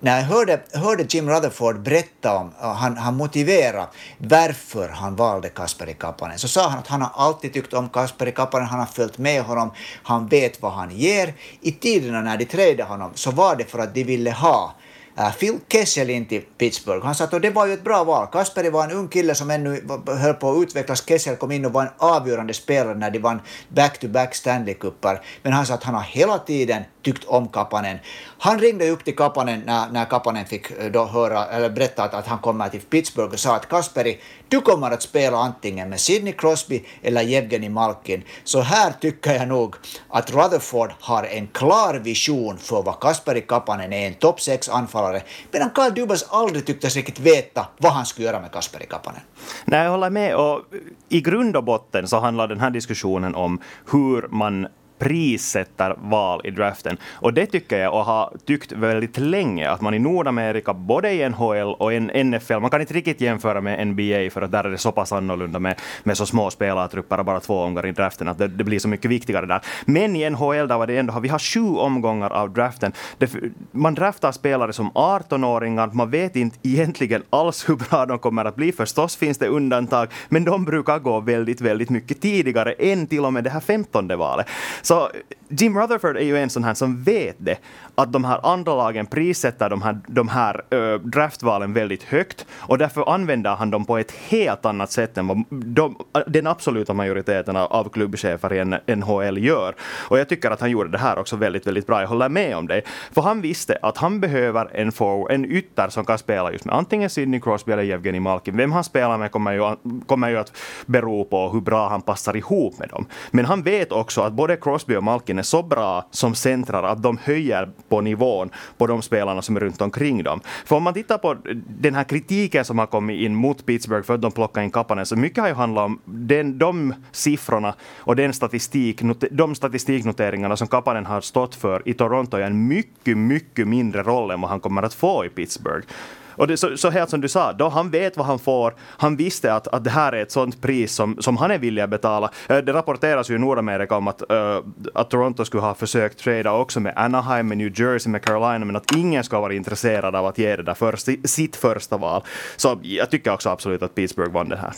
När 0.00 0.16
jag 0.16 0.24
hörde, 0.24 0.60
hörde 0.72 1.06
Jim 1.08 1.30
Rutherford 1.30 1.82
berätta 1.82 2.36
om, 2.36 2.52
han, 2.58 2.96
han 2.96 3.16
motivera 3.16 3.86
varför 4.18 4.88
han 4.88 5.16
valde 5.16 5.48
Kasperi 5.48 5.94
Kapanen, 5.94 6.38
så 6.38 6.48
sa 6.48 6.68
han 6.68 6.78
att 6.78 6.86
han 6.86 7.02
har 7.02 7.26
alltid 7.26 7.52
tyckt 7.52 7.72
om 7.72 7.88
Kasperi 7.88 8.32
Kapanen, 8.32 8.68
han 8.68 8.78
har 8.78 8.86
följt 8.86 9.18
med 9.18 9.42
honom, 9.42 9.70
han 10.02 10.28
vet 10.28 10.62
vad 10.62 10.72
han 10.72 10.90
ger. 10.90 11.34
I 11.60 11.72
tiderna 11.72 12.20
när 12.20 12.36
de 12.36 12.44
trädde 12.44 12.82
honom 12.82 13.10
så 13.14 13.30
var 13.30 13.56
det 13.56 13.64
för 13.64 13.78
att 13.78 13.94
de 13.94 14.04
ville 14.04 14.30
ha 14.30 14.74
Äh, 15.16 15.30
Phil 15.30 15.58
Kessel 15.68 16.10
in 16.10 16.26
till 16.26 16.42
Pittsburgh. 16.58 17.04
Han 17.04 17.14
sa 17.14 17.24
att 17.24 17.42
det 17.42 17.50
var 17.50 17.66
ju 17.66 17.72
ett 17.72 17.84
bra 17.84 18.04
val. 18.04 18.26
Kasperi 18.32 18.70
var 18.70 18.84
en 18.84 18.90
ung 18.90 19.08
kille 19.08 19.34
som 19.34 19.50
ännu 19.50 19.82
höll 20.06 20.34
på 20.34 20.50
att 20.50 20.62
utvecklas. 20.62 21.06
Kessel 21.08 21.36
kom 21.36 21.52
in 21.52 21.64
och 21.64 21.72
var 21.72 21.82
en 21.82 21.92
avgörande 21.98 22.54
spelare 22.54 22.94
när 22.94 23.10
de 23.10 23.18
vann 23.18 23.40
back-to-back 23.68 24.34
Stanley 24.34 24.74
Cupar. 24.74 25.22
Men 25.42 25.52
han 25.52 25.66
sa 25.66 25.74
att 25.74 25.84
han 25.84 25.94
har 25.94 26.02
hela 26.02 26.38
tiden 26.38 26.82
tyckt 27.02 27.24
om 27.24 27.48
Kapanen. 27.48 27.98
Han 28.38 28.58
ringde 28.58 28.90
upp 28.90 29.04
till 29.04 29.16
Kapanen 29.16 29.62
när, 29.66 29.90
när 29.90 30.04
Kapanen 30.04 30.46
fick 30.46 30.70
eh, 30.70 30.90
då 30.92 31.04
höra, 31.04 31.46
eller 31.46 31.70
berätta 31.70 32.02
att, 32.02 32.14
att 32.14 32.26
han 32.26 32.38
kommer 32.38 32.68
till 32.68 32.80
Pittsburgh 32.80 33.32
och 33.32 33.40
sa 33.40 33.56
att 33.56 33.68
Kasperi, 33.68 34.20
du 34.48 34.60
kommer 34.60 34.90
att 34.90 35.02
spela 35.02 35.36
antingen 35.36 35.88
med 35.88 36.00
Sidney 36.00 36.32
Crosby 36.32 36.84
eller 37.02 37.22
Jevgenij 37.22 37.68
Malkin. 37.68 38.22
Så 38.44 38.60
här 38.60 38.92
tycker 39.00 39.34
jag 39.34 39.48
nog 39.48 39.74
att 40.08 40.30
Rutherford 40.30 40.90
har 41.00 41.24
en 41.24 41.46
klar 41.46 41.94
vision 41.94 42.58
för 42.58 42.82
vad 42.82 43.00
Kasperi 43.00 43.40
Kapanen 43.40 43.92
är, 43.92 44.06
en 44.06 44.14
topp 44.14 44.40
6 44.40 44.68
anfallare, 44.68 45.22
medan 45.50 45.70
Karl 45.70 45.94
Dubas 45.94 46.26
aldrig 46.30 46.66
tycktes 46.66 46.96
riktigt 46.96 47.20
veta 47.20 47.66
vad 47.78 47.92
han 47.92 48.06
skulle 48.06 48.26
göra 48.26 48.40
med 48.40 48.52
Kasperi 48.52 48.86
Kapanen. 48.86 49.20
Nej, 49.64 49.84
jag 49.84 49.90
håller 49.90 50.10
med. 50.10 50.36
Och 50.36 50.60
I 51.08 51.20
grund 51.20 51.56
och 51.56 51.64
botten 51.64 52.08
så 52.08 52.18
handlar 52.20 52.48
den 52.48 52.60
här 52.60 52.70
diskussionen 52.70 53.34
om 53.34 53.60
hur 53.92 54.28
man 54.28 54.66
prissätter 54.98 55.94
val 55.98 56.40
i 56.44 56.50
draften. 56.50 56.96
Och 57.10 57.34
det 57.34 57.46
tycker 57.46 57.78
jag 57.78 57.94
och 57.94 58.04
har 58.04 58.36
tyckt 58.46 58.72
väldigt 58.72 59.18
länge 59.18 59.70
att 59.70 59.80
man 59.80 59.94
i 59.94 59.98
Nordamerika, 59.98 60.74
både 60.74 61.12
i 61.12 61.28
NHL 61.28 61.74
och 61.78 61.92
i 61.92 62.00
NFL, 62.00 62.58
man 62.58 62.70
kan 62.70 62.80
inte 62.80 62.94
riktigt 62.94 63.20
jämföra 63.20 63.60
med 63.60 63.86
NBA 63.86 64.30
för 64.30 64.42
att 64.42 64.52
där 64.52 64.64
är 64.64 64.70
det 64.70 64.78
så 64.78 64.92
pass 64.92 65.12
annorlunda 65.12 65.58
med, 65.58 65.80
med 66.02 66.16
så 66.16 66.26
små 66.26 66.50
spelartrupper 66.50 67.18
och 67.18 67.24
bara 67.24 67.40
två 67.40 67.58
omgångar 67.58 67.86
i 67.86 67.92
draften 67.92 68.28
att 68.28 68.38
det, 68.38 68.48
det, 68.48 68.64
blir 68.64 68.78
så 68.78 68.88
mycket 68.88 69.10
viktigare 69.10 69.46
där. 69.46 69.60
Men 69.84 70.16
i 70.16 70.30
NHL 70.30 70.68
där 70.68 70.78
var 70.78 70.86
det 70.86 70.98
ändå, 70.98 71.20
vi 71.20 71.28
har 71.28 71.38
sju 71.38 71.76
omgångar 71.76 72.30
av 72.32 72.50
draften. 72.50 72.92
Det, 73.18 73.30
man 73.72 73.94
draftar 73.94 74.32
spelare 74.32 74.72
som 74.72 74.90
18-åringar, 74.92 75.90
man 75.92 76.10
vet 76.10 76.36
inte 76.36 76.58
egentligen 76.62 77.22
alls 77.30 77.68
hur 77.68 77.76
bra 77.76 78.06
de 78.06 78.18
kommer 78.18 78.44
att 78.44 78.56
bli. 78.56 78.72
Förstås 78.72 79.16
finns 79.16 79.38
det 79.38 79.46
undantag, 79.46 80.08
men 80.28 80.44
de 80.44 80.64
brukar 80.64 80.98
gå 80.98 81.20
väldigt, 81.20 81.60
väldigt 81.60 81.90
mycket 81.90 82.20
tidigare 82.20 82.72
än 82.72 83.06
till 83.06 83.24
och 83.24 83.32
med 83.32 83.44
det 83.44 83.50
här 83.50 83.60
femtonde 83.60 84.16
valet. 84.16 84.46
Så 84.82 84.91
så 84.92 85.10
Jim 85.48 85.78
Rutherford 85.78 86.16
är 86.16 86.24
ju 86.24 86.38
en 86.38 86.50
sån 86.50 86.64
här 86.64 86.74
som 86.74 87.02
vet 87.02 87.36
det, 87.38 87.58
att 87.94 88.12
de 88.12 88.24
här 88.24 88.46
andra 88.46 88.74
lagen 88.74 89.06
prissätter 89.06 89.70
de 89.70 89.82
här, 89.82 89.98
de 90.06 90.28
här 90.28 90.62
äh, 90.70 91.00
draftvalen 91.00 91.72
väldigt 91.72 92.02
högt 92.02 92.46
och 92.52 92.78
därför 92.78 93.14
använder 93.14 93.54
han 93.54 93.70
dem 93.70 93.84
på 93.84 93.98
ett 93.98 94.12
helt 94.12 94.66
annat 94.66 94.92
sätt 94.92 95.18
än 95.18 95.26
vad 95.26 95.44
de, 95.50 95.96
den 96.26 96.46
absoluta 96.46 96.94
majoriteten 96.94 97.56
av 97.56 97.88
klubbchefer 97.88 98.54
i 98.54 98.96
NHL 98.96 99.38
gör. 99.38 99.74
Och 100.08 100.18
jag 100.18 100.28
tycker 100.28 100.50
att 100.50 100.60
han 100.60 100.70
gjorde 100.70 100.90
det 100.90 100.98
här 100.98 101.18
också 101.18 101.36
väldigt, 101.36 101.66
väldigt 101.66 101.86
bra. 101.86 102.00
Jag 102.00 102.08
håller 102.08 102.28
med 102.28 102.56
om 102.56 102.66
det. 102.66 102.82
För 103.12 103.22
han 103.22 103.40
visste 103.40 103.78
att 103.82 103.96
han 103.96 104.20
behöver 104.20 104.76
en 104.76 104.92
forward, 104.92 105.30
en 105.32 105.44
ytter 105.44 105.88
som 105.88 106.04
kan 106.04 106.18
spela 106.18 106.52
just 106.52 106.64
med 106.64 106.74
antingen 106.74 107.10
Sidney 107.10 107.40
Crosby 107.40 107.72
eller 107.72 107.90
Evgeni 107.90 108.20
Malkin. 108.20 108.56
Vem 108.56 108.72
han 108.72 108.84
spelar 108.84 109.18
med 109.18 109.32
kommer 109.32 109.52
ju, 109.52 109.76
kommer 110.06 110.28
ju 110.28 110.38
att 110.38 110.52
bero 110.86 111.24
på 111.24 111.48
hur 111.48 111.60
bra 111.60 111.88
han 111.88 112.02
passar 112.02 112.36
ihop 112.36 112.78
med 112.78 112.88
dem. 112.88 113.06
Men 113.30 113.44
han 113.44 113.62
vet 113.62 113.92
också 113.92 114.20
att 114.20 114.32
både 114.32 114.56
Crosby 114.56 114.96
och 114.96 115.04
Malkin 115.04 115.38
är 115.38 115.42
så 115.42 115.62
bra 115.62 116.04
som 116.10 116.34
centrar 116.34 116.82
att 116.82 117.02
de 117.02 117.18
höjer 117.24 117.68
på 117.92 118.00
nivån 118.00 118.50
på 118.78 118.86
de 118.86 119.02
spelarna 119.02 119.42
som 119.42 119.56
är 119.56 119.60
runt 119.60 119.80
omkring 119.80 120.22
dem. 120.22 120.40
För 120.64 120.76
om 120.76 120.82
man 120.82 120.94
tittar 120.94 121.18
på 121.18 121.36
den 121.68 121.94
här 121.94 122.04
kritiken 122.04 122.64
som 122.64 122.78
har 122.78 122.86
kommit 122.86 123.20
in 123.20 123.34
mot 123.34 123.66
Pittsburgh 123.66 124.06
för 124.06 124.14
att 124.14 124.22
de 124.22 124.32
plockar 124.32 124.62
in 124.62 124.70
Kapanen, 124.70 125.06
så 125.06 125.16
mycket 125.16 125.38
har 125.38 125.48
ju 125.48 125.54
handlat 125.54 125.84
om 125.84 126.00
den, 126.04 126.58
de 126.58 126.94
siffrorna 127.12 127.74
och 127.98 128.16
den 128.16 128.32
statistik, 128.32 129.00
de 129.30 129.54
statistiknoteringarna 129.54 130.56
som 130.56 130.68
Kapanen 130.68 131.06
har 131.06 131.20
stått 131.20 131.54
för 131.54 131.82
i 131.84 131.94
Toronto 131.94 132.36
är 132.36 132.42
en 132.42 132.68
mycket, 132.68 133.18
mycket 133.18 133.68
mindre 133.68 134.02
roll 134.02 134.30
än 134.30 134.40
vad 134.40 134.50
han 134.50 134.60
kommer 134.60 134.82
att 134.82 134.94
få 134.94 135.24
i 135.24 135.28
Pittsburgh. 135.28 135.86
Och 136.36 136.46
det, 136.46 136.56
så, 136.56 136.76
så 136.76 136.90
helt 136.90 137.10
som 137.10 137.20
du 137.20 137.28
sa, 137.28 137.52
då 137.52 137.68
han 137.68 137.90
vet 137.90 138.16
vad 138.16 138.26
han 138.26 138.38
får. 138.38 138.74
Han 138.80 139.16
visste 139.16 139.54
att, 139.54 139.68
att 139.68 139.84
det 139.84 139.90
här 139.90 140.12
är 140.12 140.22
ett 140.22 140.32
sånt 140.32 140.62
pris 140.62 140.94
som, 140.94 141.16
som 141.20 141.36
han 141.36 141.50
är 141.50 141.58
villig 141.58 141.82
att 141.82 141.90
betala. 141.90 142.30
Eh, 142.48 142.58
det 142.58 142.72
rapporteras 142.72 143.30
ju 143.30 143.34
i 143.34 143.38
Nordamerika 143.38 143.96
om 143.96 144.08
att, 144.08 144.22
uh, 144.32 144.58
att 144.94 145.10
Toronto 145.10 145.44
skulle 145.44 145.62
ha 145.62 145.74
försökt 145.74 146.18
trada 146.18 146.52
också 146.52 146.80
med 146.80 146.92
Anaheim, 146.96 147.48
med 147.48 147.58
New 147.58 147.80
Jersey, 147.80 148.12
med 148.12 148.24
Carolina, 148.24 148.64
men 148.64 148.76
att 148.76 148.96
ingen 148.96 149.24
ska 149.24 149.40
vara 149.40 149.54
intresserad 149.54 150.16
av 150.16 150.26
att 150.26 150.38
ge 150.38 150.56
det 150.56 150.62
där 150.62 150.74
först, 150.74 151.08
sitt 151.24 151.56
första 151.56 151.96
val. 151.96 152.22
Så 152.56 152.78
jag 152.82 153.10
tycker 153.10 153.32
också 153.32 153.50
absolut 153.50 153.82
att 153.82 153.94
Pittsburgh 153.94 154.32
vann 154.32 154.48
det 154.48 154.56
här 154.56 154.72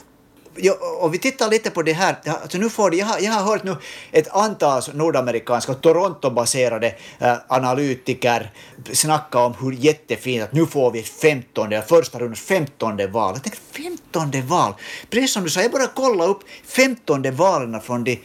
ja, 0.57 0.73
och 1.01 1.15
vi 1.15 1.19
tittar 1.19 1.51
lite 1.51 1.71
på 1.71 1.83
det 1.83 1.93
här, 1.93 2.17
alltså 2.25 2.59
nu 2.59 2.71
får 2.71 2.95
jag, 2.95 3.07
har, 3.07 3.19
jag 3.19 3.33
har 3.33 3.43
hört 3.43 3.65
nu 3.65 3.77
ett 4.13 4.29
antal 4.29 4.83
nordamerikanska 4.93 5.75
Toronto-baserade 5.75 6.95
äh, 7.19 7.37
analytiker 7.49 8.51
snacka 8.93 9.39
om 9.39 9.55
hur 9.61 9.73
jättefint 9.73 10.43
att 10.43 10.53
nu 10.53 10.67
får 10.67 10.91
vi 10.91 11.03
15, 11.03 11.71
första 11.89 12.19
rundens 12.19 12.41
15 12.41 13.13
val. 13.13 13.35
Jag 13.35 13.43
tänkte 13.43 13.61
femtonde 13.73 14.43
val, 14.43 14.73
precis 15.11 15.33
som 15.33 15.45
du 15.45 15.51
sa, 15.51 15.61
jag 15.61 15.71
bara 15.71 15.87
kolla 15.87 16.25
upp 16.25 16.41
15 16.67 17.37
valen 17.37 17.81
från 17.81 18.05
de 18.05 18.21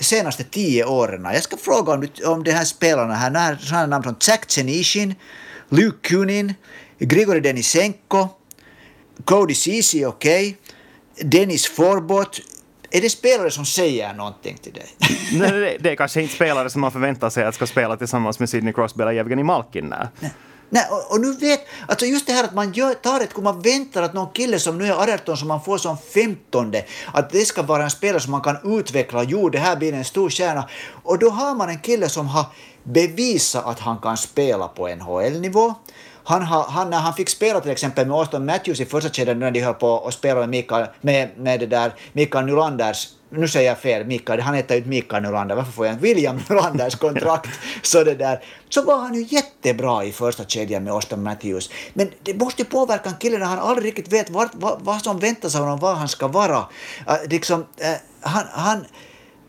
senaste 0.00 0.44
tio 0.44 0.84
åren. 0.84 1.24
Jag 1.24 1.42
ska 1.42 1.56
fråga 1.56 1.92
om, 1.92 2.08
om 2.26 2.44
de 2.44 2.50
här 2.52 2.64
spelarna 2.64 3.14
här, 3.14 3.58
sådana 3.60 3.86
namn 3.86 4.04
som 4.04 4.16
Jack 4.20 4.50
Zenishin, 4.50 5.14
Luke 5.68 6.08
Kunin, 6.08 6.54
Grigori 6.98 7.40
Denisenko, 7.40 8.28
Cody 9.24 9.54
Ceesay, 9.54 10.06
okej, 10.06 10.48
okay. 10.48 10.63
Dennis 11.22 11.66
Forbot, 11.66 12.40
är 12.90 13.00
det 13.00 13.10
spelare 13.10 13.50
som 13.50 13.64
säger 13.64 14.14
någonting 14.14 14.58
till 14.62 14.72
dig? 14.72 14.86
Nej, 15.32 15.50
det, 15.50 15.76
det 15.80 15.90
är 15.90 15.96
kanske 15.96 16.22
inte 16.22 16.34
spelare 16.34 16.70
som 16.70 16.80
man 16.80 16.92
förväntar 16.92 17.30
sig 17.30 17.44
att 17.44 17.54
ska 17.54 17.66
spela 17.66 17.96
tillsammans 17.96 18.38
med 18.38 18.48
Sidney 18.48 18.72
Crosby 18.72 19.02
eller 19.02 19.12
Evgeni 19.12 19.42
Malkin. 19.42 19.94
Nej. 20.20 20.30
Nej, 20.70 20.86
och, 20.90 21.12
och, 21.12 21.20
nu 21.20 21.32
vet, 21.32 21.60
alltså 21.88 22.06
just 22.06 22.26
det 22.26 22.32
här 22.32 22.44
att 22.44 22.54
man 22.54 22.72
gör, 22.72 22.94
tar 22.94 23.20
ett, 23.20 23.36
man 23.36 23.60
väntar 23.60 24.02
att 24.02 24.14
någon 24.14 24.32
kille 24.32 24.58
som 24.58 24.78
nu 24.78 24.86
är 24.86 25.14
18 25.14 25.36
som 25.36 25.48
man 25.48 25.62
får 25.62 25.78
som 25.78 25.98
15 25.98 26.72
att 27.12 27.30
det 27.30 27.44
ska 27.44 27.62
vara 27.62 27.84
en 27.84 27.90
spelare 27.90 28.20
som 28.20 28.30
man 28.30 28.40
kan 28.40 28.78
utveckla, 28.78 29.22
jo 29.22 29.48
det 29.48 29.58
här 29.58 29.76
blir 29.76 29.92
en 29.92 30.04
stor 30.04 30.30
stjärna. 30.30 30.68
Och 31.02 31.18
då 31.18 31.30
har 31.30 31.54
man 31.54 31.68
en 31.68 31.78
kille 31.78 32.08
som 32.08 32.28
har 32.28 32.46
bevisat 32.82 33.66
att 33.66 33.80
han 33.80 33.98
kan 33.98 34.16
spela 34.16 34.68
på 34.68 34.88
NHL-nivå, 34.88 35.74
han, 36.24 36.42
han, 36.42 36.90
när 36.90 37.00
han 37.00 37.14
fick 37.14 37.28
spela 37.28 37.60
till 37.60 37.70
exempel 37.70 38.06
med 38.06 38.16
Austin 38.16 38.44
Matthews 38.44 38.80
i 38.80 38.84
första 38.84 39.10
kedjan 39.10 39.38
när 39.38 39.50
de 39.50 39.60
höll 39.60 39.74
på 39.74 40.06
att 40.06 40.14
spela 40.14 40.40
med, 40.40 40.48
Mikael, 40.48 40.86
med, 41.00 41.28
med 41.36 41.60
det 41.60 41.66
där 41.66 41.92
Mikael 42.12 42.46
Nylanders 42.46 43.08
nu 43.36 43.48
säger 43.48 43.68
jag 43.68 43.78
fel, 43.78 44.06
Mikael, 44.06 44.40
han 44.40 44.54
heter 44.54 44.74
ju 44.74 44.78
inte 44.78 44.88
Mikael 44.88 45.22
Nylander, 45.22 45.54
varför 45.54 45.72
får 45.72 45.86
jag 45.86 45.94
inte 45.94 46.02
William 46.02 46.40
Nylanders 46.50 46.94
kontrakt? 46.94 47.50
så 47.82 48.04
det 48.04 48.14
där, 48.14 48.44
så 48.68 48.82
var 48.82 48.98
han 48.98 49.14
ju 49.14 49.26
jättebra 49.28 50.04
i 50.04 50.12
första 50.12 50.44
kedjan 50.44 50.84
med 50.84 50.92
Austin 50.92 51.22
Matthews. 51.22 51.70
Men 51.94 52.10
det 52.22 52.34
måste 52.34 52.64
påverka 52.64 53.08
en 53.08 53.16
kille 53.16 53.38
när 53.38 53.46
han 53.46 53.58
aldrig 53.58 53.86
riktigt 53.86 54.12
vet 54.12 54.30
vad, 54.30 54.48
vad, 54.52 54.80
vad 54.82 55.02
som 55.02 55.18
väntas 55.18 55.54
av 55.54 55.60
honom, 55.60 55.78
vad 55.78 55.96
han 55.96 56.08
ska 56.08 56.28
vara. 56.28 56.58
Uh, 56.58 57.28
liksom, 57.30 57.60
uh, 57.60 57.66
han, 58.20 58.44
han 58.52 58.84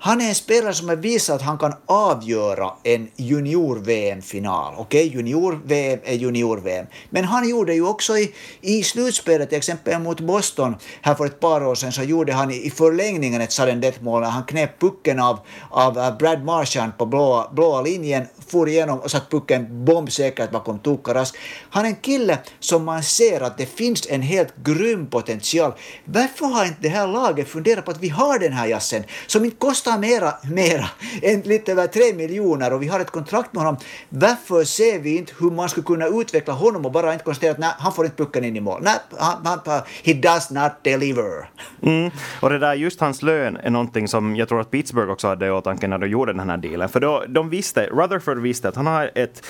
han 0.05 0.21
är 0.21 0.29
en 0.29 0.35
spelare 0.35 0.73
som 0.73 0.89
har 0.89 0.95
visat 0.95 1.35
att 1.35 1.41
han 1.41 1.57
kan 1.57 1.73
avgöra 1.85 2.73
en 2.83 3.09
junior-VM-final. 3.15 4.73
Okej, 4.77 5.07
okay, 5.07 5.17
junior-VM 5.17 5.99
är 6.03 6.13
junior-VM. 6.13 6.85
Men 7.09 7.25
han 7.25 7.49
gjorde 7.49 7.73
ju 7.73 7.87
också 7.87 8.17
i, 8.17 8.33
i 8.61 8.83
slutspelet, 8.83 9.49
till 9.49 9.57
exempel 9.57 9.99
mot 10.01 10.19
Boston, 10.19 10.75
här 11.01 11.15
för 11.15 11.25
ett 11.25 11.39
par 11.39 11.65
år 11.65 11.75
sedan, 11.75 11.91
så 11.91 12.03
gjorde 12.03 12.33
han 12.33 12.51
i 12.51 12.69
förlängningen 12.69 13.41
ett 13.41 13.51
sudden 13.51 13.81
death-mål 13.81 14.21
när 14.21 14.29
han 14.29 14.43
knep 14.43 14.79
pucken 14.79 15.19
av, 15.19 15.39
av 15.69 16.17
Brad 16.17 16.43
Marchand 16.43 16.97
på 16.97 17.05
blåa, 17.05 17.47
blåa 17.51 17.81
linjen, 17.81 18.25
for 18.47 18.69
igenom 18.69 18.99
och 18.99 19.11
satt 19.11 19.29
pucken 19.29 19.85
bombsäkert 19.85 20.51
bakom 20.51 20.79
Tukaras. 20.79 21.33
Han 21.69 21.85
är 21.85 21.89
en 21.89 21.95
kille 21.95 22.37
som 22.59 22.85
man 22.85 23.03
ser 23.03 23.41
att 23.41 23.57
det 23.57 23.65
finns 23.65 24.07
en 24.09 24.21
helt 24.21 24.53
grym 24.63 25.07
potential. 25.07 25.73
Varför 26.05 26.45
har 26.45 26.65
inte 26.65 26.81
det 26.81 26.89
här 26.89 27.07
laget 27.07 27.47
funderat 27.47 27.85
på 27.85 27.91
att 27.91 28.01
vi 28.01 28.09
har 28.09 28.39
den 28.39 28.53
här 28.53 28.67
jassen 28.67 29.03
som 29.27 29.45
inte 29.45 29.57
kostar 29.57 29.94
mera, 29.97 30.33
mera 30.43 30.85
än 31.21 31.41
lite 31.41 31.71
över 31.71 31.87
tre 31.87 32.13
miljoner 32.13 32.73
och 32.73 32.81
vi 32.81 32.87
har 32.87 32.99
ett 32.99 33.11
kontrakt 33.11 33.53
med 33.53 33.63
honom. 33.63 33.81
Varför 34.09 34.63
ser 34.63 34.99
vi 34.99 35.17
inte 35.17 35.33
hur 35.39 35.51
man 35.51 35.69
skulle 35.69 35.85
kunna 35.85 36.07
utveckla 36.07 36.53
honom 36.53 36.85
och 36.85 36.91
bara 36.91 37.13
inte 37.13 37.25
konstatera 37.25 37.51
att 37.51 37.57
nej, 37.57 37.73
han 37.77 37.93
får 37.93 38.05
inte 38.05 38.17
pucken 38.17 38.43
in 38.43 38.55
i 38.55 38.59
mål. 38.59 38.81
Nej, 38.83 38.95
han, 39.17 39.45
han, 39.65 39.81
he 40.03 40.13
does 40.13 40.49
not 40.51 40.71
deliver. 40.81 41.49
Mm. 41.81 42.11
Och 42.41 42.49
det 42.49 42.59
där 42.59 42.73
just 42.73 42.99
hans 42.99 43.21
lön 43.21 43.57
är 43.57 43.69
någonting 43.69 44.07
som 44.07 44.35
jag 44.35 44.49
tror 44.49 44.61
att 44.61 44.71
Pittsburgh 44.71 45.11
också 45.11 45.27
hade 45.27 45.45
i 45.45 45.49
åtanke 45.49 45.87
när 45.87 45.97
de 45.97 46.07
gjorde 46.07 46.33
den 46.33 46.49
här 46.49 46.57
dealen. 46.57 46.89
För 46.89 46.99
då, 46.99 47.23
de 47.27 47.49
visste, 47.49 47.85
Rutherford 47.85 48.37
visste 48.37 48.69
att 48.69 48.75
han 48.75 48.87
har 48.87 49.11
ett, 49.15 49.45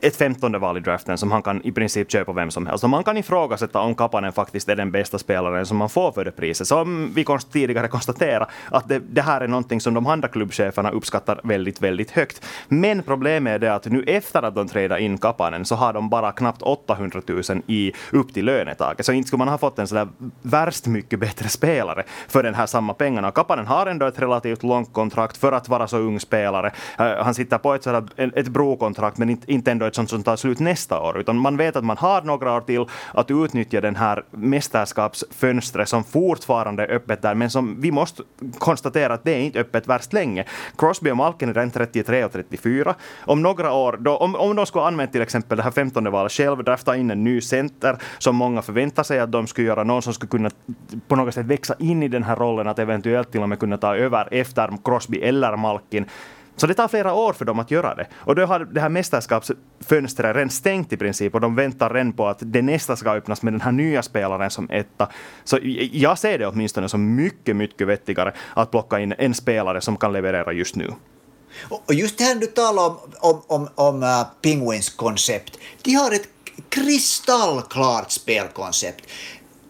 ett 0.00 0.16
femtonde 0.16 0.58
val 0.58 0.76
i 0.76 0.80
draften 0.80 1.18
som 1.18 1.32
han 1.32 1.42
kan 1.42 1.62
i 1.64 1.72
princip 1.72 2.12
köpa 2.12 2.32
vem 2.32 2.50
som 2.50 2.66
helst. 2.66 2.84
Och 2.84 2.90
man 2.90 3.04
kan 3.04 3.16
ifrågasätta 3.16 3.80
om 3.80 3.94
Kapanen 3.94 4.32
faktiskt 4.32 4.68
är 4.68 4.76
den 4.76 4.90
bästa 4.90 5.18
spelaren 5.18 5.66
som 5.66 5.76
man 5.76 5.88
får 5.88 6.12
för 6.12 6.24
det 6.24 6.30
priset. 6.30 6.66
Som 6.66 7.12
vi 7.14 7.24
tidigare 7.52 7.88
konstaterade, 7.88 8.46
att 8.70 8.88
det, 8.88 8.98
det 8.98 9.22
här 9.22 9.40
är 9.40 9.48
någonting 9.48 9.80
som 9.84 9.94
de 9.94 10.06
andra 10.06 10.28
klubbcheferna 10.28 10.90
uppskattar 10.90 11.40
väldigt, 11.42 11.80
väldigt 11.80 12.10
högt. 12.10 12.44
Men 12.68 13.02
problemet 13.02 13.54
är 13.54 13.58
det 13.58 13.74
att 13.74 13.86
nu 13.86 14.02
efter 14.06 14.42
att 14.42 14.54
de 14.54 14.68
trädde 14.68 15.00
in 15.00 15.18
Kapanen 15.18 15.64
så 15.64 15.74
har 15.74 15.92
de 15.92 16.08
bara 16.08 16.32
knappt 16.32 16.62
800 16.62 17.22
000 17.26 17.42
i, 17.66 17.92
upp 18.12 18.34
till 18.34 18.44
lönetaket. 18.44 19.06
Så 19.06 19.12
inte 19.12 19.26
skulle 19.26 19.38
man 19.38 19.48
ha 19.48 19.58
fått 19.58 19.78
en 19.78 19.86
sådär 19.86 20.08
värst 20.42 20.86
mycket 20.86 21.20
bättre 21.20 21.48
spelare 21.48 22.04
för 22.28 22.42
den 22.42 22.54
här 22.54 22.66
samma 22.66 22.94
pengarna. 22.94 23.30
Kapanen 23.30 23.66
har 23.66 23.86
ändå 23.86 24.06
ett 24.06 24.18
relativt 24.18 24.62
långt 24.62 24.92
kontrakt 24.92 25.36
för 25.36 25.52
att 25.52 25.68
vara 25.68 25.88
så 25.88 25.98
ung 25.98 26.20
spelare. 26.20 26.72
Uh, 27.00 27.06
han 27.06 27.34
sitter 27.34 27.58
på 27.58 27.74
ett, 27.74 27.82
sådär, 27.82 28.04
ett 28.16 28.48
brokontrakt 28.48 29.18
men 29.18 29.30
inte, 29.30 29.52
inte 29.52 29.70
ändå 29.70 29.86
ett 29.86 29.94
sånt 29.94 30.10
som 30.10 30.22
tar 30.22 30.36
slut 30.36 30.58
nästa 30.58 31.00
år. 31.00 31.20
Utan 31.20 31.36
man 31.36 31.56
vet 31.56 31.76
att 31.76 31.84
man 31.84 31.96
har 31.96 32.22
några 32.22 32.56
år 32.56 32.60
till 32.60 32.84
att 33.14 33.30
utnyttja 33.30 33.80
den 33.80 33.96
här 33.96 34.24
mästerskapsfönstret 34.30 35.88
som 35.88 36.04
fortfarande 36.04 36.82
är 36.82 36.90
öppet 36.90 37.22
där 37.22 37.34
men 37.34 37.50
som 37.50 37.80
vi 37.80 37.90
måste 37.90 38.22
konstatera 38.58 39.14
att 39.14 39.24
det 39.24 39.32
är 39.32 39.40
inte 39.40 39.63
öppet 39.64 39.88
värst 39.88 40.12
länge. 40.12 40.44
Crosby 40.78 41.10
och 41.10 41.16
Malkin 41.16 41.48
är 41.48 41.54
redan 41.54 41.70
33 41.70 42.24
och 42.24 42.32
34. 42.32 42.94
Om 43.20 43.42
några 43.42 43.72
år, 43.72 43.96
då, 44.00 44.16
om, 44.16 44.34
om 44.34 44.56
de 44.56 44.66
skulle 44.66 44.84
använda 44.84 45.12
till 45.12 45.22
exempel 45.22 45.56
det 45.56 45.62
här 45.62 45.70
15 45.70 46.10
valet 46.10 46.32
själv, 46.32 46.64
drafta 46.64 46.96
in 46.96 47.10
en 47.10 47.24
ny 47.24 47.40
center 47.40 47.96
som 48.18 48.36
många 48.36 48.62
förväntar 48.62 49.02
sig 49.02 49.20
att 49.20 49.32
de 49.32 49.46
skulle 49.46 49.66
göra, 49.66 49.84
någon 49.84 50.02
som 50.02 50.14
skulle 50.14 50.30
kunna 50.30 50.50
på 51.08 51.16
något 51.16 51.34
sätt 51.34 51.46
växa 51.46 51.74
in 51.78 52.02
i 52.02 52.08
den 52.08 52.22
här 52.22 52.36
rollen, 52.36 52.68
att 52.68 52.78
eventuellt 52.78 53.32
till 53.32 53.42
och 53.42 53.48
med 53.48 53.58
kunna 53.58 53.76
ta 53.76 53.96
över 53.96 54.28
efter 54.30 54.70
Crosby 54.84 55.18
eller 55.18 55.56
Malkin. 55.56 56.06
Så 56.56 56.66
det 56.66 56.74
tar 56.74 56.88
flera 56.88 57.14
år 57.14 57.32
för 57.32 57.44
dem 57.44 57.58
att 57.58 57.70
göra 57.70 57.94
det. 57.94 58.06
Och 58.14 58.34
då 58.34 58.46
har 58.46 58.58
det 58.58 58.80
här 58.80 58.88
mästerskapsfönstret 58.88 60.36
redan 60.36 60.50
stängt 60.50 60.92
i 60.92 60.96
princip 60.96 61.34
och 61.34 61.40
de 61.40 61.54
väntar 61.54 61.90
redan 61.90 62.12
på 62.12 62.26
att 62.26 62.38
det 62.40 62.62
nästa 62.62 62.96
ska 62.96 63.10
öppnas 63.10 63.42
med 63.42 63.52
den 63.52 63.60
här 63.60 63.72
nya 63.72 64.02
spelaren 64.02 64.50
som 64.50 64.70
etta. 64.70 65.08
Så 65.44 65.58
jag 65.92 66.18
ser 66.18 66.38
det 66.38 66.46
åtminstone 66.46 66.88
som 66.88 67.14
mycket, 67.14 67.56
mycket 67.56 67.86
vettigare 67.86 68.32
att 68.54 68.70
plocka 68.70 69.00
in 69.00 69.14
en 69.18 69.34
spelare 69.34 69.80
som 69.80 69.96
kan 69.96 70.12
leverera 70.12 70.52
just 70.52 70.76
nu. 70.76 70.90
Och 71.68 71.94
just 71.94 72.18
det 72.18 72.24
här 72.24 72.34
du 72.34 72.46
talar 72.46 72.86
om, 72.86 72.96
om, 73.20 73.42
om, 73.46 73.68
om 73.74 74.02
uh, 74.02 74.26
Penguins 74.42 74.90
koncept. 74.90 75.58
De 75.82 75.94
har 75.94 76.12
ett 76.12 76.28
kristallklart 76.68 78.10
spelkoncept. 78.10 79.04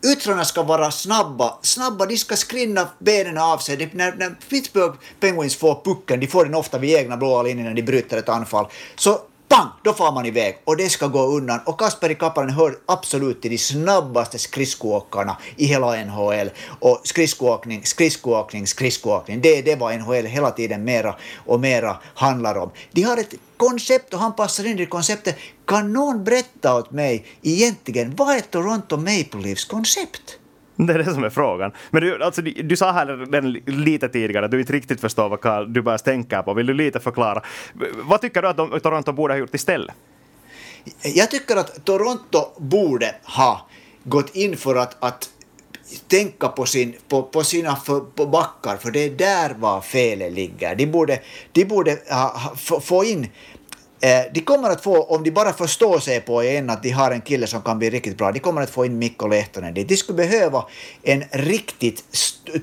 Yttrarna 0.05 0.45
ska 0.45 0.63
vara 0.63 0.91
snabba, 0.91 1.59
snabba, 1.63 2.07
de 2.07 2.17
ska 2.17 2.37
skrinna 2.37 2.89
benen 2.99 3.39
av 3.39 3.59
sig. 3.59 3.77
De, 3.77 3.87
när, 3.93 4.13
när 4.13 4.37
Pittsburgh 4.49 4.95
Penguins 5.21 5.57
får 5.57 5.81
pucken, 5.85 6.21
de 6.21 6.27
får 6.27 6.45
den 6.45 6.55
ofta 6.55 6.79
vid 6.79 6.97
egna 6.97 7.17
blåa 7.17 7.43
linjen 7.43 7.67
när 7.67 7.75
de 7.75 7.83
bryter 7.83 8.17
ett 8.17 8.29
anfall, 8.29 8.67
så 8.97 9.19
pang, 9.55 9.69
då 9.83 9.93
far 9.93 10.13
man 10.13 10.27
iväg 10.27 10.59
och 10.65 10.77
det 10.77 10.89
ska 10.89 11.07
gå 11.07 11.27
undan. 11.27 11.61
Och 11.67 11.81
Kasperi 11.81 12.15
Kapanen 12.15 12.51
hör 12.51 12.79
absolut 12.87 13.43
till 13.43 13.51
de 13.51 13.59
snabbaste 13.59 14.39
skridskoåkarna 14.39 15.37
i 15.57 15.67
hela 15.67 16.05
NHL. 16.05 16.51
Och 16.81 17.01
skridskoåkning, 17.05 17.85
skridskoåkning, 17.85 18.67
skridskoåkning, 18.67 19.41
det 19.41 19.59
är 19.59 19.63
det 19.63 19.77
vad 19.77 20.01
NHL 20.01 20.27
hela 20.27 20.51
tiden 20.51 20.85
mera 20.85 21.17
och 21.47 21.61
mera 21.61 21.97
handlar 22.15 22.55
om. 22.59 22.71
De 22.93 23.03
har 23.03 23.17
ett 23.17 23.35
koncept 23.57 24.15
och 24.15 24.21
han 24.21 24.35
passar 24.35 24.67
in 24.67 24.79
i 24.79 24.87
konceptet. 24.87 25.37
Kan 25.67 25.93
någon 25.93 26.25
berätta 26.25 26.75
åt 26.75 26.91
mig 26.91 27.27
egentligen 27.43 28.17
vad 28.17 28.37
är 28.37 28.41
Toronto 28.41 28.97
Maple 28.97 29.41
Leafs 29.43 29.65
koncept? 29.65 30.39
Det 30.77 30.93
är 30.93 30.99
det 30.99 31.05
som 31.05 31.25
är 31.25 31.31
frågan. 31.31 31.73
Men 31.91 32.03
du, 32.03 32.25
alltså, 32.25 32.43
du, 32.43 32.51
du 32.51 32.77
sa 32.77 32.93
här 32.93 33.71
lite 33.71 34.09
tidigare 34.09 34.45
att 34.45 34.51
du 34.51 34.61
inte 34.61 34.73
riktigt 34.73 35.01
förstår 35.01 35.29
vad 35.29 35.41
Carl 35.41 35.73
Dubas 35.73 36.03
tänker 36.03 36.43
på. 36.43 36.55
Vill 36.55 36.67
du 36.67 36.75
lite 36.75 37.01
förklara? 37.01 37.43
Vad 38.03 38.21
tycker 38.21 38.43
du 38.43 38.49
att 38.49 38.57
de, 38.57 38.81
Toronto 38.81 39.13
borde 39.13 39.35
ha 39.35 39.39
gjort 39.39 39.55
istället? 39.55 39.95
Jag 41.03 41.31
tycker 41.31 41.57
att 41.57 41.85
Toronto 41.85 42.39
borde 42.59 43.15
ha 43.23 43.69
gått 44.05 44.37
in 44.37 44.57
för 44.57 44.77
att, 44.77 45.05
att 45.05 45.31
tänka 46.09 46.49
på, 46.49 46.67
sin, 46.67 46.95
på, 47.09 47.23
på 47.23 47.45
sina 47.45 47.77
för, 47.77 48.01
på 48.01 48.27
backar, 48.27 48.77
för 48.77 48.91
det 48.91 49.05
är 49.05 49.11
där 49.11 49.55
var 49.59 49.81
felet 49.81 50.33
ligger. 50.33 50.75
De 50.75 50.87
borde, 50.87 51.21
de 51.53 51.65
borde 51.65 51.99
ha, 52.11 52.53
få 52.81 53.05
in 53.05 53.29
Eh, 54.01 54.33
de 54.33 54.41
kommer 54.41 54.71
att 54.71 54.81
få, 54.81 55.03
om 55.03 55.23
de 55.23 55.31
bara 55.31 55.53
förstår 55.53 55.99
sig 55.99 56.21
på 56.21 56.43
en 56.43 56.71
att 56.71 56.83
de 56.83 56.91
har 56.91 57.11
en 57.11 57.21
kille 57.21 57.47
som 57.47 57.63
kan 57.63 57.79
bli 57.79 57.91
riktigt 57.91 58.19
bra, 58.19 58.33
de 58.33 58.41
kommer 58.41 58.63
att 58.63 58.71
få 58.71 58.87
in 58.87 58.99
Mikko 58.99 59.29
Lehtonen 59.29 59.75
dit. 59.75 59.89
De 59.89 59.97
skulle 59.97 60.17
behöva 60.17 60.65
en 61.03 61.25
riktigt 61.31 62.05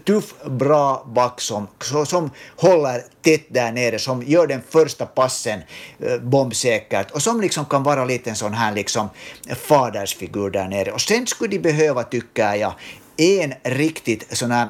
tuff, 0.05 0.33
bra 0.45 1.05
back 1.15 1.41
som, 1.41 1.67
som 2.05 2.29
håller 2.55 3.03
tätt 3.21 3.45
där 3.47 3.71
nere, 3.71 3.99
som 3.99 4.23
gör 4.23 4.47
den 4.47 4.61
första 4.69 5.05
passen 5.05 5.59
eh, 5.99 6.17
bombsäkert 6.17 7.11
och 7.11 7.21
som 7.21 7.41
liksom 7.41 7.65
kan 7.65 7.83
vara 7.83 8.05
lite 8.05 8.29
en 8.29 8.35
sån 8.35 8.53
här 8.53 8.75
liksom 8.75 9.09
fadersfigur 9.55 10.49
där 10.49 10.67
nere. 10.67 10.91
Och 10.91 11.01
sen 11.01 11.27
skulle 11.27 11.49
de 11.49 11.59
behöva, 11.59 12.03
tycker 12.03 12.55
jag, 12.55 12.73
en 13.17 13.53
riktigt 13.63 14.37
sån 14.37 14.51
här 14.51 14.67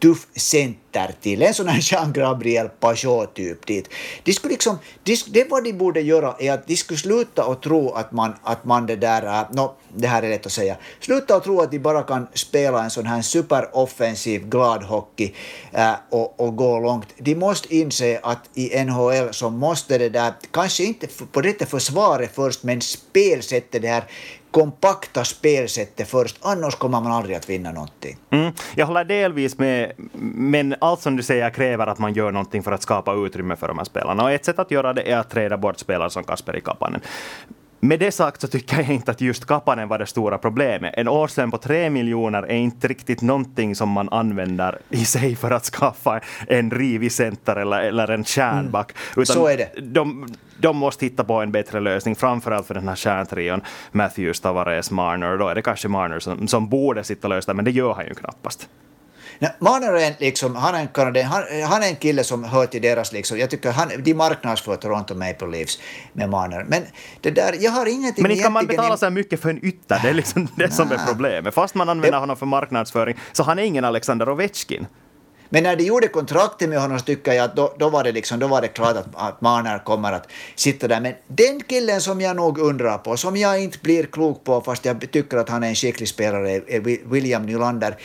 tuff 0.00 0.26
center 0.34 1.14
till, 1.20 1.42
en 1.42 1.54
sån 1.54 1.68
här 1.68 1.80
Jean-Gabriel 1.92 2.68
Pajot-typ 2.80 3.66
dit. 3.66 3.88
De 4.24 4.32
skulle 4.32 4.52
liksom, 4.52 4.78
de, 5.02 5.16
det 5.26 5.50
vad 5.50 5.64
de 5.64 5.72
borde 5.72 6.00
göra 6.00 6.34
är 6.38 6.52
att 6.52 6.66
de 6.66 6.76
skulle 6.76 6.98
sluta 6.98 7.44
och 7.44 7.62
tro 7.62 7.90
att 7.90 8.12
man, 8.12 8.34
att 8.42 8.64
man 8.64 8.86
det 8.86 8.96
där, 8.96 9.22
äh, 9.22 9.46
no, 9.52 9.74
det 9.96 10.08
här 10.08 10.22
är 10.22 10.28
lätt 10.28 10.46
att 10.46 10.52
säga, 10.52 10.76
sluta 11.00 11.36
och 11.36 11.44
tro 11.44 11.60
att 11.60 11.70
de 11.70 11.78
bara 11.78 12.02
kan 12.02 12.26
spela 12.34 12.84
en 12.84 12.90
sån 12.90 13.06
här 13.06 13.22
superoffensiv 13.22 14.48
glad 14.48 14.82
hockey 14.82 15.34
äh, 15.72 15.92
och, 16.10 16.40
och 16.40 16.56
gå 16.56 16.80
långt. 16.80 17.06
De 17.18 17.34
måste 17.34 17.76
inse 17.76 18.20
att 18.22 18.50
i 18.54 18.84
NHL 18.84 19.34
så 19.34 19.50
måste 19.50 19.98
det 19.98 20.08
där, 20.08 20.32
kanske 20.50 20.84
inte 20.84 21.06
på 21.32 21.40
detta 21.40 21.66
försvaret 21.66 22.30
först, 22.34 22.62
men 22.62 22.80
spelsättet 22.80 23.82
det 23.82 23.88
här 23.88 24.04
kompakta 24.50 25.24
spelsättet 25.24 26.08
först, 26.08 26.38
annars 26.42 26.74
kommer 26.74 27.00
man 27.00 27.12
aldrig 27.12 27.36
att 27.36 27.50
vinna 27.50 27.72
någonting. 27.72 28.16
Mm, 28.30 28.52
jag 28.74 28.86
håller 28.86 29.04
delvis 29.04 29.58
med, 29.58 29.92
men 30.34 30.74
allt 30.80 31.00
som 31.00 31.16
du 31.16 31.22
säger 31.22 31.50
kräver 31.50 31.86
att 31.86 31.98
man 31.98 32.12
gör 32.12 32.32
någonting 32.32 32.62
för 32.62 32.72
att 32.72 32.82
skapa 32.82 33.14
utrymme 33.14 33.56
för 33.56 33.68
de 33.68 33.78
här 33.78 33.84
spelarna. 33.84 34.22
Och 34.22 34.30
ett 34.30 34.44
sätt 34.44 34.58
att 34.58 34.70
göra 34.70 34.92
det 34.92 35.12
är 35.12 35.16
att 35.16 35.30
träda 35.30 35.56
bort 35.56 35.78
spelare 35.78 36.10
som 36.10 36.24
Kasperi 36.24 36.60
Kapanen. 36.60 37.00
Med 37.82 38.00
det 38.00 38.12
sagt 38.12 38.40
så 38.40 38.48
tycker 38.48 38.76
jag 38.76 38.90
inte 38.90 39.10
att 39.10 39.20
just 39.20 39.46
Kapanen 39.46 39.88
var 39.88 39.98
det 39.98 40.06
stora 40.06 40.38
problemet. 40.38 40.94
En 40.96 41.08
årslön 41.08 41.50
på 41.50 41.58
tre 41.58 41.90
miljoner 41.90 42.42
är 42.42 42.56
inte 42.56 42.88
riktigt 42.88 43.22
någonting 43.22 43.76
som 43.76 43.88
man 43.88 44.08
använder 44.08 44.78
i 44.90 45.04
sig 45.04 45.36
för 45.36 45.50
att 45.50 45.64
skaffa 45.64 46.20
en 46.48 46.70
rivig 46.70 47.12
center 47.12 47.56
eller, 47.56 47.80
eller 47.80 48.10
en 48.10 48.24
kärnback. 48.24 48.92
Mm. 49.16 49.26
så 49.26 49.46
är 49.46 49.56
det. 49.56 49.80
De, 49.80 50.34
de 50.58 50.76
måste 50.76 51.06
hitta 51.06 51.24
på 51.24 51.34
en 51.34 51.52
bättre 51.52 51.80
lösning, 51.80 52.16
framförallt 52.16 52.66
för 52.66 52.74
den 52.74 52.88
här 52.88 52.96
kärntrion 52.96 53.60
Matthews, 53.92 54.40
Tavares, 54.40 54.90
Marner. 54.90 55.38
Då 55.38 55.48
är 55.48 55.54
det 55.54 55.62
kanske 55.62 55.88
Marner 55.88 56.18
som, 56.18 56.48
som 56.48 56.68
borde 56.68 57.04
sitta 57.04 57.28
och 57.28 57.34
lösa 57.34 57.54
men 57.54 57.64
det 57.64 57.70
gör 57.70 57.94
han 57.94 58.06
ju 58.06 58.14
knappast. 58.14 58.68
Nej, 59.42 59.52
är 59.60 60.20
liksom, 60.20 60.56
han, 60.56 60.74
är 60.74 60.78
en 60.78 60.88
kanadien, 60.88 61.26
han, 61.26 61.42
han, 61.68 61.82
är 61.82 61.88
en 61.88 61.96
kille 61.96 62.24
som 62.24 62.44
hör 62.44 62.66
till 62.66 62.82
deras, 62.82 63.12
liksom, 63.12 63.38
jag 63.38 63.50
tycker 63.50 63.72
han, 63.72 63.88
de 63.98 64.14
marknadsför 64.14 64.76
Toronto 64.76 65.14
Maple 65.14 65.48
Leafs 65.48 65.78
med 66.12 66.30
Marner. 66.30 66.64
Men 66.68 66.82
det 67.20 67.30
där, 67.30 67.56
jag 67.60 67.70
har 67.70 67.86
ingenting 67.86 68.22
Men 68.22 68.30
inte 68.30 68.42
kan 68.42 68.52
man 68.52 68.66
betala 68.66 68.96
så 68.96 69.06
här 69.06 69.10
mycket 69.10 69.40
för 69.40 69.50
en 69.50 69.64
ytter, 69.64 69.98
det 70.02 70.08
är 70.08 70.14
liksom 70.14 70.48
det 70.56 70.70
som 70.70 70.92
är 70.92 70.98
problemet. 71.06 71.54
Fast 71.54 71.74
man 71.74 71.88
använder 71.88 72.12
det... 72.12 72.18
honom 72.18 72.36
för 72.36 72.46
marknadsföring, 72.46 73.16
så 73.32 73.42
han 73.42 73.58
är 73.58 73.62
ingen 73.62 73.84
Alexander 73.84 74.28
Ovechkin. 74.28 74.86
Men 75.52 75.62
när 75.62 75.76
de 75.76 75.84
gjorde 75.84 76.08
kontraktet 76.08 76.68
med 76.68 76.80
honom 76.80 76.98
så 76.98 77.04
tycker 77.04 77.32
jag 77.32 77.44
att 77.44 77.56
då, 77.56 77.74
då, 77.78 77.88
var, 77.88 78.04
det 78.04 78.12
liksom, 78.12 78.38
då 78.38 78.46
var 78.46 78.60
det 78.60 78.68
klart 78.68 78.96
att, 78.96 79.06
att 79.14 79.40
Marner 79.40 79.78
kommer 79.78 80.12
att 80.12 80.28
sitta 80.54 80.88
där. 80.88 81.00
Men 81.00 81.14
den 81.26 81.60
killen 81.60 82.00
som 82.00 82.20
jag 82.20 82.36
nog 82.36 82.58
undrar 82.58 82.98
på, 82.98 83.16
som 83.16 83.36
jag 83.36 83.62
inte 83.62 83.78
blir 83.78 84.04
klok 84.04 84.44
på 84.44 84.60
fast 84.60 84.84
jag 84.84 85.10
tycker 85.10 85.36
att 85.36 85.48
han 85.48 85.62
är 85.62 85.68
en 85.68 85.74
skicklig 85.74 86.08
spelare, 86.08 86.50
är 86.50 87.10
William 87.10 87.46
Nylander. 87.46 87.96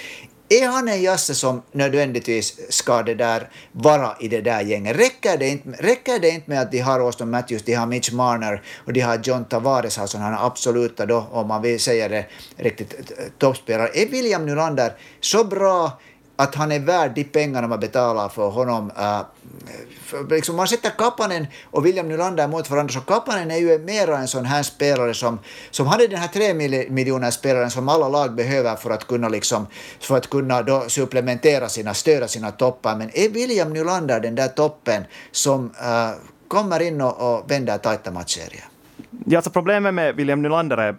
Är 0.49 0.67
han 0.67 0.87
en 0.87 1.01
jasse 1.01 1.35
som 1.35 1.61
nödvändigtvis 1.71 2.59
ska 2.69 3.03
det 3.03 3.15
där 3.15 3.49
vara 3.71 4.15
i 4.19 4.27
det 4.27 4.41
där 4.41 4.61
gänget? 4.61 4.97
Räcker 4.97 5.37
det 5.37 5.47
inte, 5.47 5.69
räcker 5.69 6.19
det 6.19 6.29
inte 6.29 6.49
med 6.49 6.61
att 6.61 6.71
de 6.71 6.79
har 6.79 6.99
Austin 6.99 7.29
Matthews, 7.29 7.63
de 7.63 7.73
har 7.73 7.85
Mitch 7.85 8.11
Marner 8.11 8.61
och 8.85 8.93
de 8.93 9.01
har 9.01 9.19
John 9.23 9.45
Tavares, 9.45 9.97
alltså 9.97 10.17
han 10.17 10.33
är 10.33 10.45
absoluta 10.45 11.05
då, 11.05 11.27
om 11.31 11.47
man 11.47 11.61
vill 11.61 11.79
säga 11.79 12.09
det 12.09 12.25
riktigt, 12.57 13.11
toppspelare. 13.37 13.89
Är 13.93 14.05
William 14.05 14.45
Nylander 14.45 14.93
så 15.21 15.43
bra 15.43 15.99
att 16.35 16.55
han 16.55 16.71
är 16.71 16.79
värd 16.79 17.11
de 17.15 17.23
pengarna 17.23 17.67
man 17.67 17.79
betalar 17.79 18.29
för 18.29 18.49
honom. 18.49 18.91
Uh, 18.99 19.21
för, 20.01 20.35
liksom 20.35 20.55
man 20.55 20.67
sätter 20.67 20.89
Kapanen 20.89 21.47
och 21.71 21.85
William 21.85 22.07
Nylander 22.07 22.47
mot 22.47 22.69
varandra, 22.69 22.93
så 22.93 23.01
Kapanen 23.01 23.51
är 23.51 23.57
ju 23.57 23.79
mera 23.79 24.17
en 24.17 24.27
sån 24.27 24.45
här 24.45 24.63
spelare 24.63 25.13
som, 25.13 25.39
som 25.71 25.87
hade 25.87 26.07
den 26.07 26.19
här 26.19 26.27
tre 26.27 26.53
miljoner 26.89 27.31
spelaren 27.31 27.71
som 27.71 27.89
alla 27.89 28.09
lag 28.09 28.35
behöver 28.35 28.75
för 28.75 28.89
att 28.89 29.07
kunna, 29.07 29.29
liksom, 29.29 29.67
för 29.99 30.17
att 30.17 30.29
kunna 30.29 30.61
då 30.61 30.83
supplementera 30.87 31.69
sina, 31.69 31.93
stödja 31.93 32.27
sina 32.27 32.51
toppar. 32.51 32.95
Men 32.95 33.09
är 33.13 33.29
William 33.29 33.73
Nylander 33.73 34.19
den 34.19 34.35
där 34.35 34.47
toppen 34.47 35.03
som 35.31 35.65
uh, 35.65 36.11
kommer 36.47 36.81
in 36.81 37.01
och, 37.01 37.35
och 37.35 37.51
vänder 37.51 37.77
tajta 37.77 38.11
matchserier? 38.11 38.63
Ja, 39.25 39.37
alltså 39.37 39.51
problemet 39.51 39.93
med 39.93 40.15
William 40.15 40.41
Nylander 40.41 40.77
är 40.77 40.95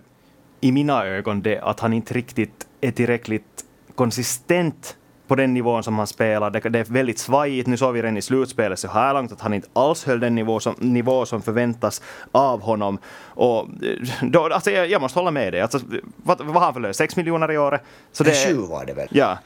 i 0.61 0.73
mina 0.73 1.05
ögon 1.07 1.43
det 1.43 1.61
att 1.61 1.81
han 1.81 1.93
inte 1.93 2.15
riktigt 2.15 2.67
är 2.81 2.91
tillräckligt 2.91 3.65
konsistent 3.95 4.97
på 5.27 5.35
den 5.35 5.55
nivån 5.55 5.83
som 5.83 5.99
han 5.99 6.07
spelar. 6.07 6.51
Det, 6.51 6.61
det 6.61 6.79
är 6.79 6.85
väldigt 6.85 7.19
svajigt. 7.19 7.69
Nu 7.69 7.77
såg 7.77 7.95
vi 7.95 8.03
redan 8.03 8.17
i 8.17 8.23
slutspelet 8.23 8.79
så 8.79 8.89
här 8.89 9.15
långt 9.15 9.33
att 9.33 9.41
han 9.41 9.55
inte 9.55 9.69
alls 9.73 10.05
höll 10.05 10.21
den 10.21 10.35
nivå 10.35 10.61
som, 10.61 10.75
nivå 10.79 11.27
som 11.27 11.43
förväntas 11.43 12.03
av 12.33 12.61
honom. 12.61 12.99
Och 13.25 13.63
eh, 13.63 14.23
då, 14.23 14.45
alltså 14.45 14.71
jag, 14.71 14.91
jag 14.91 15.03
måste 15.03 15.19
hålla 15.19 15.31
med 15.31 15.53
dig. 15.53 15.61
Alltså, 15.61 15.81
vad, 16.17 16.41
vad 16.41 16.55
har 16.55 16.61
han 16.61 16.75
för 16.75 16.81
lön? 16.81 16.95
6 16.95 17.17
miljoner 17.17 17.53
i 17.53 17.59
året? 17.59 17.83
Så 18.13 18.25
det, 18.25 18.47
Sju 18.47 18.55
var 18.55 18.85
det 18.87 18.95
väl? 18.95 19.09
Ja. 19.11 19.39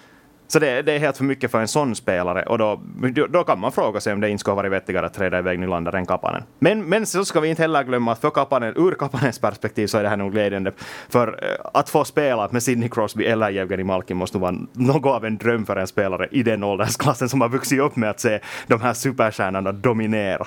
Så 0.53 0.59
det, 0.59 0.83
det, 0.83 0.93
är 0.93 0.99
helt 0.99 1.17
för 1.17 1.25
mycket 1.25 1.51
för 1.51 1.61
en 1.61 1.69
sån 1.69 1.95
spelare 1.95 2.43
och 2.43 2.59
då, 2.59 2.81
då 3.29 3.45
kan 3.45 3.61
man 3.61 3.73
fråga 3.73 4.01
sig 4.01 4.13
om 4.13 4.21
det 4.21 4.31
inte 4.31 4.41
skulle 4.41 4.53
ha 4.53 4.57
varit 4.57 4.73
vettigare 4.73 5.07
att 5.07 5.15
träda 5.15 5.39
iväg 5.39 5.59
Nylander 5.59 5.95
än 5.95 6.07
Kapanen. 6.07 6.43
Men, 6.59 6.85
men 6.85 7.07
så 7.07 7.25
ska 7.25 7.41
vi 7.41 7.49
inte 7.49 7.63
heller 7.63 7.85
glömma 7.85 8.13
att 8.13 8.21
för 8.21 8.31
Kapanen, 8.31 8.75
ur 8.77 8.95
Kapanens 8.95 9.39
perspektiv 9.39 9.87
så 9.87 9.99
är 9.99 10.03
det 10.03 10.09
här 10.09 10.17
nog 10.17 10.33
glädjande. 10.33 10.73
För 11.09 11.29
eh, 11.29 11.67
att 11.75 11.91
få 11.91 12.05
spela 12.05 12.49
med 12.51 12.63
Sidney 12.63 12.89
Crosby 12.89 13.25
eller 13.25 13.51
Jevgenij 13.51 13.85
Malkin 13.85 14.17
måste 14.17 14.39
vara 14.39 14.55
något 14.73 15.17
av 15.17 15.25
en 15.25 15.37
dröm 15.37 15.67
för 15.67 15.77
en 15.77 15.87
spelare 15.87 16.29
i 16.31 16.43
den 16.43 16.65
åldersklassen 16.65 17.29
som 17.29 17.41
har 17.41 17.49
vuxit 17.49 17.81
upp 17.81 17.97
med 17.97 18.11
att 18.11 18.21
se 18.21 18.41
de 18.67 18.81
här 18.81 18.93
superstjärnorna 18.93 19.73
dominera. 19.73 20.47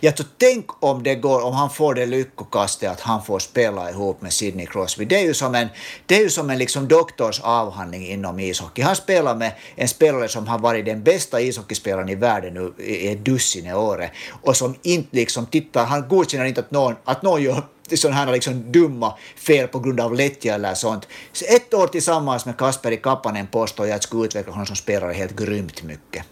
Jag 0.00 0.16
tror, 0.16 0.26
tänk 0.38 0.84
om 0.84 1.02
det 1.02 1.14
går, 1.14 1.44
om 1.44 1.54
han 1.54 1.70
får 1.70 1.94
det 1.94 2.06
lyckokastet 2.06 2.90
att 2.90 3.00
han 3.00 3.24
får 3.24 3.38
spela 3.38 3.90
ihop 3.90 4.22
med 4.22 4.32
Sidney 4.32 4.66
Crosby. 4.66 5.04
Det 5.04 5.16
är 5.16 5.24
ju 5.24 5.34
som 5.34 5.54
en, 5.54 5.68
det 6.06 6.16
är 6.16 6.20
ju 6.20 6.30
som 6.30 6.50
en 6.50 6.58
liksom 6.58 6.88
doktors 6.88 7.40
avhandling 7.40 8.06
inom 8.06 8.40
ishockey. 8.40 8.82
Han 8.82 8.96
spelar 8.96 9.34
med 9.34 9.52
en 9.76 9.88
spelare 9.88 10.28
som 10.28 10.46
har 10.46 10.58
varit 10.58 10.84
den 10.84 11.02
bästa 11.02 11.40
ishockeyspelaren 11.40 12.08
i 12.08 12.14
världen 12.14 12.54
nu 12.54 12.84
i 12.84 13.08
ett 13.08 13.24
dussin 13.24 13.72
år 13.72 14.10
och 14.42 14.56
som 14.56 14.74
inte 14.82 15.16
liksom 15.16 15.46
tittar, 15.46 15.84
han 15.84 16.08
godkänner 16.08 16.44
inte 16.44 16.60
att 16.60 16.70
någon, 16.70 16.94
att 17.04 17.22
någon 17.22 17.42
gör 17.42 17.62
sådana 17.96 18.16
här 18.16 18.32
liksom 18.32 18.72
dumma 18.72 19.14
fel 19.36 19.68
på 19.68 19.78
grund 19.78 20.00
av 20.00 20.14
lättja 20.14 20.54
eller 20.54 20.74
sånt. 20.74 21.08
Så 21.32 21.44
ett 21.44 21.74
år 21.74 21.86
tillsammans 21.86 22.46
med 22.46 22.56
Kasperi 22.56 22.96
Kapanen 22.96 23.46
påstår 23.46 23.86
jag 23.86 23.96
att 23.96 24.02
skulle 24.02 24.24
utveckla 24.24 24.52
honom 24.52 24.66
som 24.66 24.76
spelare 24.76 25.12
helt 25.12 25.36
grymt 25.36 25.82
mycket. 25.82 26.24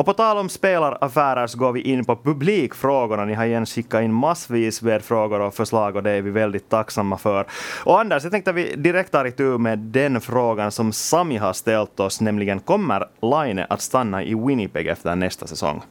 Och 0.00 0.06
på 0.06 0.12
tal 0.12 0.38
om 0.38 0.48
spelaraffärer 0.48 1.46
så 1.46 1.58
går 1.58 1.72
vi 1.72 1.80
in 1.80 2.04
på 2.04 2.16
publikfrågorna. 2.16 3.24
Ni 3.24 3.34
har 3.34 3.44
igen 3.44 3.66
skickat 3.66 4.02
in 4.02 4.12
massvis 4.12 4.82
med 4.82 5.02
frågor 5.02 5.40
och 5.40 5.54
förslag 5.54 5.96
och 5.96 6.02
det 6.02 6.10
är 6.10 6.22
vi 6.22 6.30
väldigt 6.30 6.68
tacksamma 6.68 7.18
för. 7.18 7.46
Och 7.84 8.00
Anders, 8.00 8.22
jag 8.22 8.32
tänkte 8.32 8.50
att 8.50 8.56
vi 8.56 8.76
direkt 8.76 9.12
tar 9.12 9.24
itu 9.24 9.58
med 9.58 9.78
den 9.78 10.20
frågan 10.20 10.72
som 10.72 10.92
Sami 10.92 11.36
har 11.36 11.52
ställt 11.52 12.00
oss, 12.00 12.20
nämligen 12.20 12.60
kommer 12.60 13.06
Laine 13.22 13.66
att 13.68 13.80
stanna 13.80 14.24
i 14.24 14.34
Winnipeg 14.34 14.86
efter 14.86 15.16
nästa 15.16 15.46
säsong? 15.46 15.82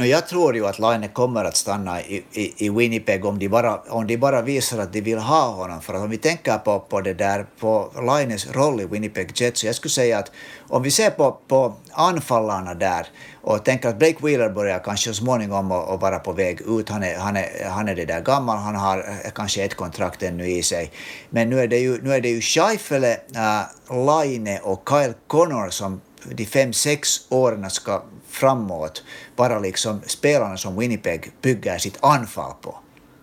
No, 0.00 0.06
jag 0.06 0.26
tror 0.28 0.54
ju 0.54 0.66
att 0.66 0.78
Laine 0.78 1.08
kommer 1.08 1.44
att 1.44 1.56
stanna 1.56 2.00
i, 2.00 2.24
i, 2.32 2.66
i 2.66 2.70
Winnipeg 2.70 3.24
om 3.24 3.38
de, 3.38 3.48
bara, 3.48 3.80
om 3.88 4.06
de 4.06 4.16
bara 4.16 4.42
visar 4.42 4.78
att 4.78 4.92
de 4.92 5.00
vill 5.00 5.18
ha 5.18 5.48
honom. 5.48 5.80
För 5.80 5.94
att 5.94 6.02
om 6.02 6.10
vi 6.10 6.16
tänker 6.16 6.58
på, 6.58 6.80
på 6.80 7.00
det 7.00 7.14
där, 7.14 7.46
på 7.58 7.92
Laines 8.06 8.52
roll 8.52 8.80
i 8.80 8.86
Winnipeg 8.86 9.40
Jets, 9.40 9.60
så 9.60 9.66
jag 9.66 9.74
skulle 9.74 9.90
säga 9.90 10.18
att 10.18 10.32
om 10.68 10.82
vi 10.82 10.90
ser 10.90 11.10
på, 11.10 11.38
på 11.48 11.74
anfallarna 11.92 12.74
där 12.74 13.06
och 13.42 13.64
tänker 13.64 13.88
att 13.88 13.98
Blake 13.98 14.16
Wheeler 14.22 14.50
börjar 14.50 14.78
kanske 14.78 15.08
så 15.08 15.14
småningom 15.14 15.72
att 15.72 16.00
vara 16.00 16.18
på 16.18 16.32
väg 16.32 16.60
ut. 16.60 16.88
Han 16.88 17.02
är, 17.02 17.18
han, 17.18 17.36
är, 17.36 17.68
han 17.70 17.88
är 17.88 17.94
det 17.94 18.04
där 18.04 18.20
gammal, 18.20 18.58
han 18.58 18.76
har 18.76 19.06
kanske 19.34 19.64
ett 19.64 19.74
kontrakt 19.74 20.22
ännu 20.22 20.46
i 20.46 20.62
sig. 20.62 20.90
Men 21.30 21.50
nu 21.50 21.60
är 21.60 21.68
det 21.68 21.78
ju, 21.78 22.02
nu 22.02 22.12
är 22.12 22.20
det 22.20 22.28
ju 22.28 22.40
Scheifele, 22.40 23.12
äh, 23.34 23.96
Laine 24.06 24.58
och 24.62 24.88
Kyle 24.88 25.14
Connor 25.26 25.70
som 25.70 26.00
de 26.24 26.46
fem, 26.46 26.72
sex 26.72 27.20
åren 27.28 27.70
ska 27.70 28.02
framåt 28.28 29.02
vara 29.36 29.58
liksom 29.58 30.00
spelarna 30.06 30.56
som 30.56 30.78
Winnipeg 30.78 31.32
bygger 31.42 31.78
sitt 31.78 31.98
anfall 32.00 32.52
på. 32.60 32.78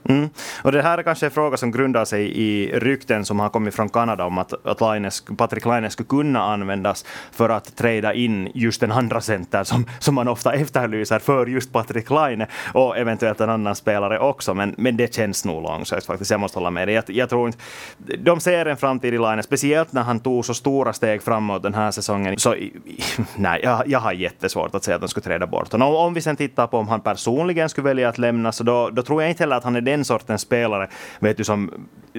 Mm. 0.10 0.30
Och 0.64 0.72
det 0.72 0.82
här 0.82 0.98
är 0.98 1.04
kanske 1.04 1.26
en 1.26 1.32
fråga 1.32 1.58
som 1.58 1.72
grundar 1.72 2.06
sig 2.06 2.32
i 2.38 2.80
rykten 2.80 3.26
som 3.26 3.40
har 3.40 3.50
kommit 3.50 3.76
från 3.76 3.90
Kanada 3.90 4.26
om 4.26 4.38
att, 4.38 4.66
att 4.66 4.82
Lines, 4.82 5.24
Patrick 5.38 5.66
Laine 5.66 5.90
skulle 5.90 6.08
kunna 6.08 6.44
användas 6.44 7.06
för 7.32 7.50
att 7.50 7.76
träda 7.76 8.14
in 8.14 8.52
just 8.54 8.84
en 8.84 8.92
andra 8.92 9.22
center 9.22 9.64
som, 9.64 9.86
som 10.00 10.16
man 10.16 10.28
ofta 10.28 10.54
efterlyser 10.54 11.20
för 11.20 11.46
just 11.46 11.74
Patrick 11.74 12.10
Laine 12.10 12.46
och 12.74 12.98
eventuellt 12.98 13.42
en 13.42 13.50
annan 13.50 13.76
spelare 13.76 14.20
också. 14.20 14.54
Men, 14.54 14.76
men 14.78 14.98
det 14.98 15.16
känns 15.16 15.46
nog 15.46 15.64
långsökt 15.64 16.06
faktiskt. 16.06 16.32
Jag 16.32 16.40
måste 16.40 16.60
hålla 16.60 16.72
med 16.72 16.88
dig. 16.88 16.96
Jag, 16.96 17.04
jag, 17.08 17.30
tror 17.30 17.48
inte... 17.48 17.60
De 18.18 18.40
ser 18.40 18.66
en 18.66 18.78
framtid 18.78 19.14
i 19.14 19.18
Laine, 19.18 19.44
speciellt 19.44 19.94
när 19.94 20.04
han 20.04 20.20
tog 20.20 20.46
så 20.46 20.54
stora 20.54 20.94
steg 20.94 21.24
framåt 21.24 21.64
den 21.64 21.74
här 21.74 21.92
säsongen. 21.92 22.40
Så 22.40 22.56
nej, 23.36 23.62
jag, 23.64 23.88
jag 23.88 24.00
har 24.00 24.12
jättesvårt 24.12 24.76
att 24.76 24.84
säga 24.84 24.96
att 24.96 25.02
de 25.02 25.10
skulle 25.10 25.24
träda 25.24 25.48
bort 25.48 25.72
honom. 25.72 25.96
Om 25.96 26.14
vi 26.14 26.22
sen 26.22 26.36
tittar 26.36 26.68
på 26.68 26.78
om 26.78 26.88
han 26.88 27.02
personligen 27.02 27.70
skulle 27.70 27.86
välja 27.86 28.10
att 28.10 28.18
lämna 28.18 28.52
så 28.52 28.64
då, 28.64 28.90
då 28.90 29.02
tror 29.02 29.22
jag 29.22 29.32
inte 29.32 29.44
heller 29.44 29.56
att 29.56 29.64
han 29.64 29.76
är 29.76 29.82
den 29.82 29.97
sortens 30.06 30.42
spelare 30.42 30.90
vet 31.20 31.38
du, 31.38 31.44
som, 31.44 31.72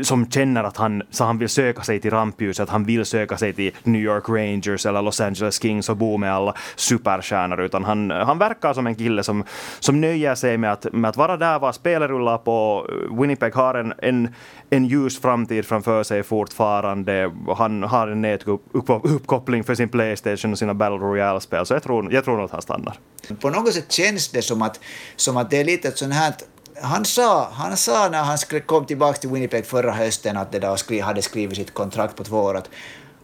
som 0.02 0.30
känner 0.30 0.64
att 0.64 0.76
han, 0.76 1.02
så 1.10 1.24
han 1.24 1.38
vill 1.38 1.48
söka 1.48 1.82
sig 1.82 2.00
till 2.00 2.10
rampljuset, 2.10 2.62
att 2.62 2.70
han 2.70 2.84
vill 2.84 3.04
söka 3.04 3.36
sig 3.36 3.52
till 3.52 3.72
New 3.82 4.02
York 4.02 4.28
Rangers 4.28 4.86
eller 4.86 5.02
Los 5.02 5.20
Angeles 5.20 5.62
Kings 5.62 5.88
och 5.88 5.96
bo 5.96 6.16
med 6.16 6.34
alla 6.34 6.54
superstjärnor, 6.76 7.60
utan 7.60 7.84
han, 7.84 8.10
han 8.10 8.38
verkar 8.38 8.74
som 8.74 8.86
en 8.86 8.94
kille 8.94 9.22
som, 9.22 9.44
som 9.80 10.00
nöjer 10.00 10.34
sig 10.34 10.58
med 10.58 10.72
att, 10.72 10.92
med 10.92 11.08
att 11.08 11.16
vara 11.16 11.36
där, 11.36 11.58
vara 11.58 11.72
spelet 11.72 12.10
rullar 12.10 12.38
på. 12.38 12.86
Winnipeg 13.20 13.54
har 13.54 13.74
en, 13.74 13.94
en, 13.98 14.34
en 14.70 14.86
ljus 14.86 15.20
framtid 15.20 15.66
framför 15.66 16.02
sig 16.02 16.22
fortfarande. 16.22 17.32
Han 17.56 17.82
har 17.82 18.08
en 18.08 18.22
nätuppkoppling 18.22 19.64
för 19.64 19.74
sin 19.74 19.88
Playstation 19.88 20.52
och 20.52 20.58
sina 20.58 20.74
Battle 20.74 20.98
Royale-spel, 20.98 21.66
så 21.66 21.74
jag 21.74 21.82
tror, 21.82 22.12
jag 22.12 22.24
tror 22.24 22.36
nog 22.36 22.44
att 22.44 22.50
han 22.50 22.62
stannar. 22.62 22.94
På 23.40 23.50
något 23.50 23.74
sätt 23.74 23.92
känns 23.92 24.28
det 24.28 24.42
som 24.42 24.62
att, 24.62 24.80
som 25.16 25.36
att 25.36 25.50
det 25.50 25.60
är 25.60 25.64
lite 25.64 25.88
ett 25.88 25.98
sånt 25.98 26.14
här 26.14 26.34
han 26.82 27.04
sa, 27.04 27.48
han 27.52 27.76
sa 27.76 28.08
när 28.08 28.22
han 28.22 28.38
kom 28.66 28.86
tillbaka 28.86 29.18
till 29.18 29.30
Winnipeg 29.30 29.66
förra 29.66 29.92
hösten 29.92 30.36
att 30.36 30.52
det 30.52 30.58
där 30.58 31.02
hade 31.02 31.22
skrivit 31.22 31.56
sitt 31.56 31.74
kontrakt 31.74 32.16
på 32.16 32.24
två 32.24 32.38
år 32.38 32.56
att 32.56 32.68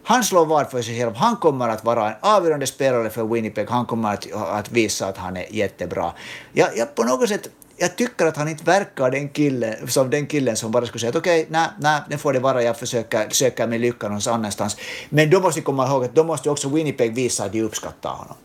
han 0.03 0.23
slår 0.23 0.45
vad 0.45 0.71
för 0.71 0.81
sig 0.81 0.99
själv. 0.99 1.15
Han 1.15 1.35
kommer 1.35 1.69
att 1.69 1.83
vara 1.83 2.09
en 2.09 2.15
avgörande 2.21 2.67
spelare 2.67 3.09
för 3.09 3.23
Winnipeg. 3.23 3.69
Han 3.69 3.85
kommer 3.85 4.13
att, 4.13 4.31
att 4.33 4.71
visa 4.71 5.07
att 5.07 5.17
han 5.17 5.37
är 5.37 5.45
jättebra. 5.49 6.11
Jag, 6.53 6.77
jag, 6.77 6.95
på 6.95 7.03
något 7.03 7.29
sätt, 7.29 7.49
jag 7.77 7.95
tycker 7.95 8.25
att 8.25 8.37
han 8.37 8.47
inte 8.47 8.63
verkar 8.63 9.11
den 9.11 9.29
killen, 9.29 9.87
som 9.87 10.09
den 10.09 10.27
killen 10.27 10.55
som 10.55 10.71
bara 10.71 10.85
skulle 10.85 10.99
säga 10.99 11.09
att 11.09 11.15
okej, 11.15 11.41
okay, 11.41 11.51
nej, 11.51 11.69
nej, 11.79 12.01
nu 12.09 12.17
får 12.17 12.33
det 12.33 12.39
vara, 12.39 12.63
jag 12.63 12.77
försöker 12.77 13.29
söka 13.29 13.67
mig 13.67 13.79
lycka 13.79 14.09
någon 14.09 14.21
annanstans. 14.29 14.77
Men 15.09 15.29
då 15.29 15.39
måste 15.39 15.59
vi 15.59 15.63
komma 15.63 15.87
ihåg 15.87 16.05
att 16.05 16.15
då 16.15 16.23
måste 16.23 16.49
också 16.49 16.69
Winnipeg 16.69 17.15
visa 17.15 17.45
att 17.45 17.51
de 17.51 17.61
uppskattar 17.61 18.09
honom. 18.09 18.35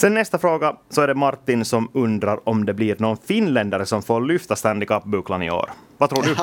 Sen 0.00 0.14
nästa 0.14 0.38
fråga 0.38 0.76
så 0.90 1.00
är 1.00 1.06
det 1.06 1.14
Martin 1.14 1.64
som 1.64 1.90
undrar 1.94 2.48
om 2.48 2.66
det 2.66 2.74
blir 2.74 2.96
någon 2.98 3.16
finländare 3.16 3.86
som 3.86 4.02
får 4.02 4.20
lyfta 4.20 4.56
Stanley 4.56 4.86
Cup-bucklan 4.86 5.42
i 5.42 5.50
år. 5.50 5.70
Vad 5.98 6.10
tror 6.10 6.22
du? 6.22 6.36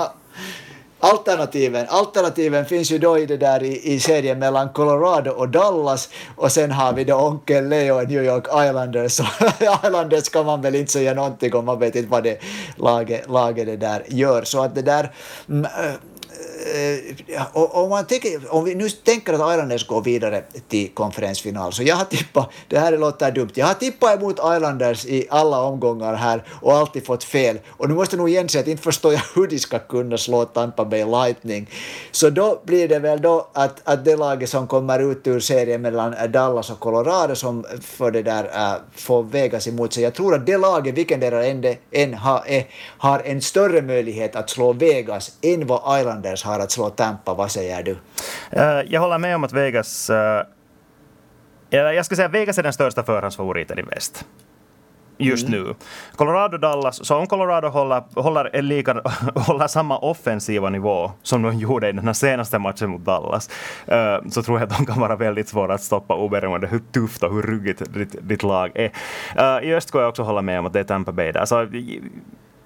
alternativen, 0.99 1.85
alternativen 1.89 2.65
finns 2.65 2.91
ju 2.91 2.97
då 2.97 3.17
i 3.17 3.25
det 3.25 3.37
där 3.37 3.63
i, 3.63 3.93
i 3.93 3.99
serien 3.99 4.39
mellan 4.39 4.69
Colorado 4.69 5.31
och 5.31 5.49
Dallas 5.49 6.09
och 6.35 6.51
sen 6.51 6.71
har 6.71 6.93
vi 6.93 7.03
då 7.03 7.15
onkel 7.15 7.69
Leo 7.69 8.01
i 8.01 8.05
New 8.05 8.23
York 8.23 8.45
Islanders. 8.47 9.19
Islanders 9.85 10.29
kan 10.29 10.45
man 10.45 10.61
väl 10.61 10.75
inte 10.75 10.91
säga 10.91 11.13
någonting 11.13 11.55
om, 11.55 11.65
man 11.65 11.79
vet 11.79 11.95
inte 11.95 12.09
vad 12.09 12.23
det 12.23 12.39
laget, 12.75 13.29
laget 13.29 13.65
det 13.65 13.77
där 13.77 14.03
gör. 14.07 14.43
Så 14.43 14.61
att 14.61 14.75
det 14.75 14.81
där 14.81 15.11
mm, 15.49 15.65
eh, 15.65 15.93
Eh, 16.75 17.45
om, 17.53 17.89
man 17.89 18.05
tänker, 18.05 18.53
om 18.53 18.65
vi 18.65 18.75
nu 18.75 18.89
tänker 18.89 19.33
att 19.33 19.53
Islanders 19.53 19.87
går 19.87 20.01
vidare 20.01 20.43
till 20.67 20.89
konferensfinal, 20.93 21.73
så 21.73 21.83
jag 21.83 21.95
har 21.95 22.05
tippat, 22.05 22.49
det 22.67 22.79
här 22.79 22.97
låter 22.97 23.31
dumt, 23.31 23.51
jag 23.53 23.65
har 23.65 23.73
tippat 23.73 24.19
emot 24.19 24.39
Islanders 24.39 25.05
i 25.05 25.27
alla 25.29 25.61
omgångar 25.61 26.13
här 26.13 26.43
och 26.61 26.73
alltid 26.73 27.05
fått 27.05 27.23
fel. 27.23 27.59
Och 27.69 27.89
nu 27.89 27.95
måste 27.95 28.15
jag 28.15 28.19
nog 28.19 28.29
igen 28.29 28.49
säga 28.49 28.61
att 28.61 28.67
inte 28.67 28.83
förstår 28.83 29.13
jag 29.13 29.21
hur 29.35 29.47
de 29.47 29.59
ska 29.59 29.79
kunna 29.79 30.17
slå 30.17 30.45
Tampa 30.45 30.85
Bay 30.85 31.05
Lightning. 31.05 31.69
Så 32.11 32.29
då 32.29 32.61
blir 32.65 32.87
det 32.87 32.99
väl 32.99 33.21
då 33.21 33.47
att, 33.53 33.81
att 33.83 34.05
det 34.05 34.15
laget 34.15 34.49
som 34.49 34.67
kommer 34.67 35.11
ut 35.11 35.27
ur 35.27 35.39
serien 35.39 35.81
mellan 35.81 36.13
eh, 36.13 36.23
Dallas 36.23 36.69
och 36.69 36.79
Colorado 36.79 37.35
som 37.35 37.65
för 37.81 38.11
det 38.11 38.23
där 38.23 38.43
äh, 38.43 38.81
får 38.95 39.23
Vegas 39.23 39.67
emot 39.67 39.93
sig. 39.93 40.03
Jag 40.03 40.13
tror 40.13 40.35
att 40.35 40.45
det 40.45 40.57
laget, 40.57 40.95
vilken 40.95 41.19
det 41.19 41.27
än, 41.27 41.75
än 41.91 42.13
har, 42.13 42.43
är, 42.47 42.65
har 42.97 43.19
en 43.19 43.41
större 43.41 43.81
möjlighet 43.81 44.35
att 44.35 44.49
slå 44.49 44.73
Vegas 44.73 45.31
än 45.41 45.67
vad 45.67 45.99
Islanders 45.99 46.43
har 46.43 46.56
att 46.59 46.71
slå 46.71 46.89
Tampa. 46.89 47.33
Vad 47.33 47.51
säger 47.51 47.83
du? 47.83 47.91
Uh, 47.91 48.93
jag 48.93 49.01
håller 49.01 49.17
med 49.17 49.35
om 49.35 49.43
att 49.43 49.53
Vegas... 49.53 50.09
Uh, 50.09 50.41
jag 51.69 52.05
ska 52.05 52.15
säga 52.15 52.27
Vegas 52.27 52.57
är 52.57 52.63
den 52.63 52.73
största 52.73 53.03
förhandsfavoriten 53.03 53.79
i 53.79 53.81
väst. 53.81 54.25
just 55.17 55.47
mm. 55.47 55.61
nu. 55.61 55.75
Colorado-Dallas, 56.15 57.05
så 57.05 57.15
om 57.15 57.27
Colorado 57.27 57.67
håller, 57.67 58.21
håller, 58.21 58.61
lika, 58.61 58.93
håller 59.35 59.67
samma 59.67 59.97
offensiva 59.97 60.69
nivå 60.69 61.11
som 61.23 61.41
de 61.41 61.57
gjorde 61.57 61.89
i 61.89 61.91
den 61.91 62.05
här 62.05 62.13
senaste 62.13 62.59
matchen 62.59 62.89
mot 62.89 63.01
Dallas, 63.01 63.49
uh, 63.91 64.29
så 64.29 64.43
tror 64.43 64.59
jag 64.59 64.71
att 64.71 64.77
de 64.77 64.85
kan 64.85 64.99
vara 64.99 65.15
väldigt 65.15 65.49
svåra 65.49 65.73
att 65.73 65.83
stoppa 65.83 66.15
oberoende 66.15 66.67
hur 66.67 66.81
tufft 66.91 67.23
och 67.23 67.33
hur 67.33 67.41
ruggigt 67.41 67.93
ditt, 67.93 68.15
ditt 68.21 68.43
lag 68.43 68.71
är. 68.75 68.91
Uh, 69.39 69.69
I 69.69 69.73
öst 69.73 69.87
ska 69.87 69.99
jag 69.99 70.09
också 70.09 70.23
hålla 70.23 70.41
med 70.41 70.59
om 70.59 70.65
att 70.65 70.73
det 70.73 70.79
är 70.79 70.83
Tampa 70.83 71.11
Bay 71.11 71.31
där. 71.31 71.45
Så, 71.45 71.67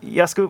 jag 0.02 0.30
skulle, 0.30 0.50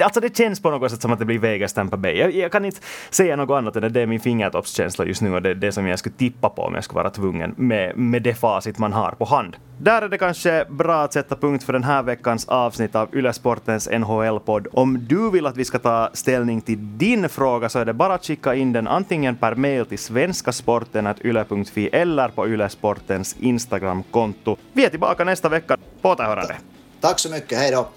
alltså 0.00 0.20
det 0.20 0.36
känns 0.36 0.62
på 0.62 0.70
något 0.70 0.90
sätt 0.90 1.02
som 1.02 1.12
att 1.12 1.18
det 1.18 1.24
blir 1.24 1.38
Vegas 1.38 1.72
Tampa 1.72 1.96
Bay. 1.96 2.16
Jag, 2.16 2.34
jag 2.34 2.52
kan 2.52 2.64
inte 2.64 2.80
säga 3.10 3.36
något 3.36 3.58
annat 3.58 3.76
än 3.76 3.84
att 3.84 3.94
det 3.94 4.00
är 4.00 4.06
min 4.06 4.20
fingertoppskänsla 4.20 5.04
just 5.04 5.22
nu 5.22 5.34
och 5.34 5.42
det 5.42 5.50
är 5.50 5.54
det 5.54 5.72
som 5.72 5.86
jag 5.86 5.98
skulle 5.98 6.14
tippa 6.14 6.48
på 6.48 6.62
om 6.62 6.74
jag 6.74 6.84
skulle 6.84 6.96
vara 6.96 7.10
tvungen 7.10 7.54
med, 7.56 7.96
med 7.96 8.22
det 8.22 8.34
facit 8.34 8.78
man 8.78 8.92
har 8.92 9.10
på 9.10 9.24
hand. 9.24 9.56
Där 9.80 10.02
är 10.02 10.08
det 10.08 10.18
kanske 10.18 10.64
bra 10.68 11.02
att 11.02 11.12
sätta 11.12 11.36
punkt 11.36 11.64
för 11.64 11.72
den 11.72 11.84
här 11.84 12.02
veckans 12.02 12.48
avsnitt 12.48 12.94
av 12.94 13.16
Ylesportens 13.16 13.88
NHL-podd. 13.88 14.66
Om 14.72 15.06
du 15.06 15.30
vill 15.30 15.46
att 15.46 15.56
vi 15.56 15.64
ska 15.64 15.78
ta 15.78 16.10
ställning 16.12 16.60
till 16.60 16.98
din 16.98 17.28
fråga 17.28 17.68
så 17.68 17.78
är 17.78 17.84
det 17.84 17.92
bara 17.92 18.14
att 18.14 18.24
skicka 18.24 18.54
in 18.54 18.72
den 18.72 18.88
antingen 18.88 19.36
per 19.36 19.54
mail 19.54 19.86
till 19.86 19.98
svenskasporten.yle.fi 19.98 21.88
eller 21.92 22.28
på 22.28 22.48
Ylesportens 22.48 23.36
Instagram-konto. 23.40 24.56
Vi 24.72 24.84
är 24.84 24.90
tillbaka 24.90 25.24
nästa 25.24 25.48
vecka. 25.48 25.76
På 26.02 26.08
återhörande. 26.08 26.56
Tack 27.00 27.18
så 27.18 27.30
mycket, 27.30 27.58
hej 27.58 27.70
då! 27.70 27.88